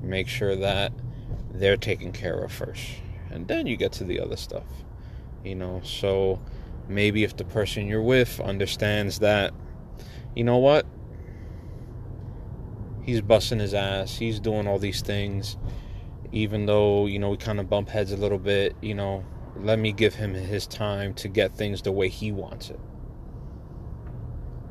make 0.01 0.27
sure 0.27 0.55
that 0.55 0.91
they're 1.53 1.77
taken 1.77 2.11
care 2.11 2.43
of 2.43 2.51
first. 2.51 2.83
And 3.29 3.47
then 3.47 3.67
you 3.67 3.77
get 3.77 3.91
to 3.93 4.03
the 4.03 4.19
other 4.19 4.37
stuff. 4.37 4.65
You 5.43 5.55
know, 5.55 5.81
so 5.83 6.41
maybe 6.87 7.23
if 7.23 7.35
the 7.35 7.45
person 7.45 7.87
you're 7.87 8.01
with 8.01 8.39
understands 8.39 9.19
that, 9.19 9.53
you 10.35 10.43
know 10.43 10.57
what, 10.57 10.85
he's 13.03 13.21
busting 13.21 13.59
his 13.59 13.73
ass. 13.73 14.17
He's 14.17 14.39
doing 14.39 14.67
all 14.67 14.79
these 14.79 15.01
things, 15.01 15.57
even 16.31 16.65
though 16.65 17.05
you 17.05 17.19
know 17.19 17.29
we 17.29 17.37
kind 17.37 17.59
of 17.59 17.69
bump 17.69 17.89
heads 17.89 18.11
a 18.11 18.17
little 18.17 18.39
bit. 18.39 18.75
You 18.81 18.95
know, 18.95 19.25
let 19.57 19.79
me 19.79 19.91
give 19.91 20.15
him 20.15 20.33
his 20.33 20.65
time 20.65 21.13
to 21.15 21.27
get 21.27 21.55
things 21.55 21.81
the 21.81 21.91
way 21.91 22.09
he 22.09 22.31
wants 22.31 22.69
it, 22.69 22.79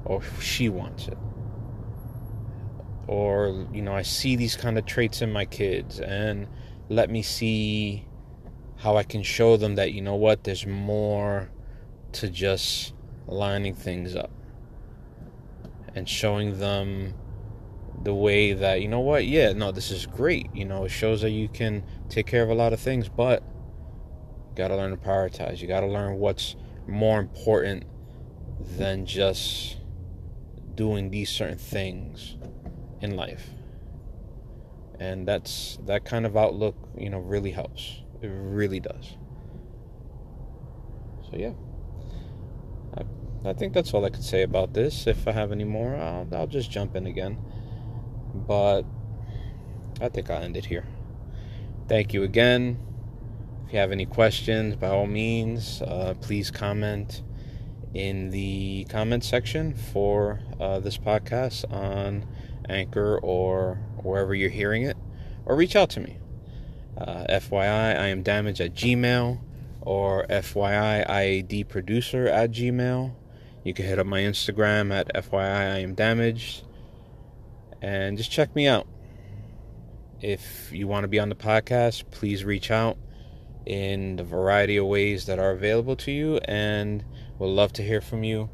or 0.05 0.23
she 0.41 0.69
wants 0.69 1.09
it. 1.09 1.19
Or 3.07 3.67
you 3.73 3.83
know, 3.83 3.95
I 3.95 4.03
see 4.03 4.37
these 4.37 4.57
kind 4.57 4.79
of 4.79 4.87
traits 4.87 5.23
in 5.23 5.33
my 5.33 5.45
kids, 5.45 6.01
and 6.01 6.49
let 6.89 7.11
me 7.11 7.23
see 7.23 8.07
how 8.77 8.97
I 8.97 9.05
can 9.05 9.23
show 9.23 9.57
them 9.57 9.77
that 9.77 9.93
you 9.93 10.01
know 10.01 10.17
what, 10.17 10.45
there's 10.45 10.67
more 10.67 11.51
to 12.13 12.29
just 12.29 12.95
lining 13.27 13.75
things 13.75 14.17
up 14.17 14.31
and 15.95 16.09
showing 16.09 16.59
them 16.59 17.15
the 18.03 18.15
way 18.15 18.53
that 18.53 18.81
you 18.83 18.89
know 18.89 19.01
what? 19.01 19.27
Yeah 19.27 19.53
no 19.53 19.73
this 19.73 19.91
is 19.91 20.07
great. 20.07 20.49
You 20.55 20.65
know 20.65 20.85
it 20.85 20.91
shows 20.91 21.21
that 21.23 21.31
you 21.31 21.49
can 21.49 21.85
take 22.09 22.27
care 22.27 22.43
of 22.43 22.51
a 22.51 22.55
lot 22.55 22.73
of 22.73 22.81
things 22.81 23.09
but 23.09 23.43
you 24.51 24.57
got 24.57 24.69
to 24.69 24.77
learn 24.77 24.91
to 24.91 24.97
prioritize. 24.97 25.61
You 25.61 25.69
got 25.69 25.81
to 25.81 25.87
learn 25.87 26.19
what's 26.19 26.57
more 26.87 27.19
important 27.21 27.85
than 28.77 29.07
just 29.07 29.79
doing 30.75 31.11
these 31.11 31.31
certain 31.31 31.59
things 31.59 32.37
in 33.01 33.17
life. 33.17 33.51
And 34.99 35.27
that's 35.27 35.79
that 35.87 36.05
kind 36.05 36.27
of 36.27 36.37
outlook 36.37 36.77
you 36.97 37.11
know 37.11 37.19
really 37.19 37.51
helps. 37.51 38.03
It 38.21 38.29
really 38.29 38.81
does. 38.81 39.17
So 41.31 41.37
yeah. 41.37 41.53
I, 42.97 43.49
I 43.49 43.53
think 43.55 43.73
that's 43.73 43.95
all 43.95 44.05
I 44.05 44.11
could 44.11 44.23
say 44.23 44.43
about 44.43 44.75
this. 44.75 45.07
If 45.07 45.27
I 45.27 45.33
have 45.33 45.51
any 45.51 45.65
more 45.65 45.97
I'll, 45.97 46.29
I'll 46.33 46.47
just 46.47 46.71
jump 46.71 46.95
in 46.95 47.07
again 47.07 47.39
but 48.35 48.83
I 50.01 50.09
think 50.09 50.31
I'll 50.31 50.43
end 50.43 50.57
it 50.57 50.65
here. 50.65 50.85
Thank 51.89 52.13
you 52.13 52.23
again. 52.23 52.79
If 53.67 53.73
you 53.73 53.79
have 53.79 53.93
any 53.93 54.07
questions, 54.07 54.77
by 54.77 54.89
all 54.89 55.07
means, 55.07 55.83
uh, 55.83 56.15
please 56.21 56.51
comment 56.51 57.23
in 57.95 58.31
the 58.31 58.85
comment 58.89 59.23
section 59.25 59.75
for 59.75 60.41
uh, 60.59 60.81
this 60.81 60.97
podcast 60.97 61.71
on 61.73 62.27
Anchor 62.69 63.19
or 63.19 63.77
wherever 64.03 64.35
you're 64.35 64.51
hearing 64.51 64.83
it, 64.83 64.97
or 65.45 65.57
reach 65.57 65.77
out 65.77 65.91
to 65.91 66.01
me. 66.01 66.19
Uh, 66.97 67.25
FYI, 67.29 67.99
I 67.99 68.07
am 68.09 68.23
damaged 68.23 68.61
at 68.61 68.75
Gmail 68.75 69.41
or 69.81 70.27
FYI 70.29 71.07
IAD 71.07 71.69
producer 71.69 72.27
at 72.29 72.53
Gmail. 72.53 73.15
You 73.65 73.75
can 73.75 73.85
hit 73.87 73.99
up 73.99 74.07
my 74.07 74.21
Instagram 74.21 74.93
at 74.93 75.13
FYI 75.15 75.73
I 75.73 75.79
am 75.79 75.95
damaged 75.95 76.65
and 77.83 78.17
just 78.17 78.31
check 78.31 78.55
me 78.57 78.67
out. 78.67 78.87
If 80.21 80.71
you 80.73 80.87
want 80.87 81.03
to 81.05 81.09
be 81.09 81.19
on 81.19 81.29
the 81.29 81.35
podcast, 81.35 82.05
please 82.13 82.45
reach 82.45 82.71
out 82.71 82.97
in 83.67 84.17
the 84.17 84.25
variety 84.25 84.77
of 84.77 84.87
ways 84.87 85.27
that 85.27 85.39
are 85.39 85.51
available 85.51 85.97
to 85.97 86.13
you, 86.13 86.37
and 86.45 87.05
we'll 87.39 87.53
love 87.53 87.73
to 87.75 87.83
hear 87.83 88.01
from 88.01 88.25
you. 88.25 88.49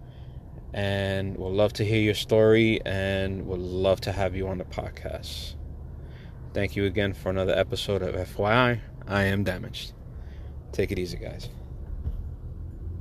And 0.75 1.37
we'll 1.37 1.53
love 1.53 1.73
to 1.75 1.85
hear 1.85 2.01
your 2.01 2.15
story, 2.15 2.81
and 2.85 3.47
we'll 3.47 3.59
love 3.59 4.01
to 4.03 4.13
have 4.13 4.35
you 4.35 4.49
on 4.49 4.59
the 4.59 4.65
podcast. 4.65 5.55
Thank 6.53 6.77
you 6.77 6.85
again 6.85 7.13
for 7.13 7.31
another 7.31 7.55
episode 7.55 8.03
of 8.03 8.15
FYI. 8.15 8.81
I 9.07 9.23
am 9.25 9.45
damaged. 9.45 9.93
Take 10.73 10.91
it 10.93 10.99
easy, 10.99 11.17
guys. 11.17 11.49